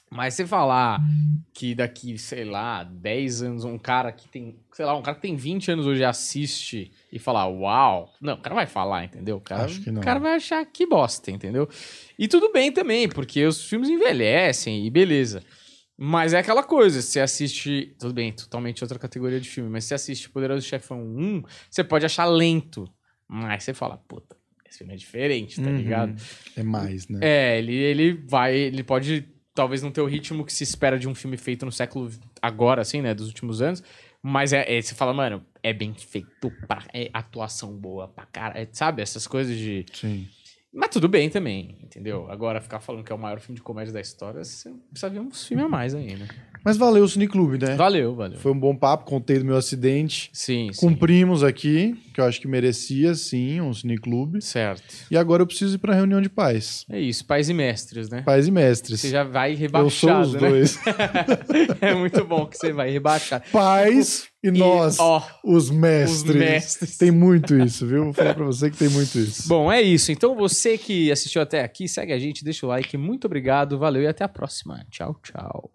[0.10, 1.02] Mas você falar
[1.54, 5.22] que daqui, sei lá, 10 anos, um cara que tem, sei lá, um cara que
[5.22, 8.14] tem 20 anos hoje assiste e falar, uau.
[8.22, 9.38] Não, o cara vai falar, entendeu?
[9.38, 10.02] O cara, Acho que não.
[10.02, 11.68] o cara vai achar que bosta, entendeu?
[12.18, 15.44] E tudo bem também, porque os filmes envelhecem e beleza.
[15.98, 17.96] Mas é aquela coisa, você assiste.
[18.00, 22.06] Tudo bem, totalmente outra categoria de filme, mas você assiste Poderoso Chefão 1, você pode
[22.06, 22.88] achar lento.
[23.28, 24.38] Mas você fala, puta,
[24.70, 25.76] esse filme é diferente, tá Uhum.
[25.76, 26.16] ligado?
[26.56, 27.20] É mais, né?
[27.22, 28.56] É, ele, ele vai.
[28.56, 29.28] Ele pode
[29.58, 32.10] talvez não ter o ritmo que se espera de um filme feito no século
[32.42, 33.14] agora, assim, né?
[33.14, 33.84] Dos últimos anos.
[34.22, 38.60] Mas é, é- você fala, mano, é bem feito, pra, é atuação boa pra cara.
[38.60, 39.02] é, sabe?
[39.02, 39.86] Essas coisas de.
[39.94, 40.28] Sim.
[40.74, 42.30] Mas tudo bem também, entendeu?
[42.30, 45.20] Agora ficar falando que é o maior filme de comédia da história, você precisa ver
[45.22, 46.28] uns filmes a mais ainda.
[46.64, 47.76] Mas valeu o Cineclube, né?
[47.76, 48.38] Valeu, valeu.
[48.40, 50.30] Foi um bom papo, contei do meu acidente.
[50.34, 50.80] Sim, sim.
[50.80, 54.42] Cumprimos aqui, que eu acho que merecia, sim, um cineclube.
[54.42, 54.84] Certo.
[55.10, 56.86] E agora eu preciso ir pra reunião de pais.
[56.90, 58.22] É isso, pais e mestres, né?
[58.22, 59.02] Pais e mestres.
[59.02, 60.40] Você já vai eu rebaixado, sou os né?
[60.40, 60.80] dois.
[61.82, 63.44] é muito bom que você vai rebaixar.
[63.52, 66.30] Pais e nós, ó, os mestres.
[66.30, 66.98] os mestres.
[66.98, 68.06] Tem muito isso, viu?
[68.06, 69.48] Vou falar pra você que tem muito isso.
[69.48, 70.12] Bom, é isso.
[70.12, 72.98] Então você que assistiu até aqui, segue a gente, deixa o like.
[72.98, 74.86] Muito obrigado, valeu e até a próxima.
[74.90, 75.72] Tchau, tchau.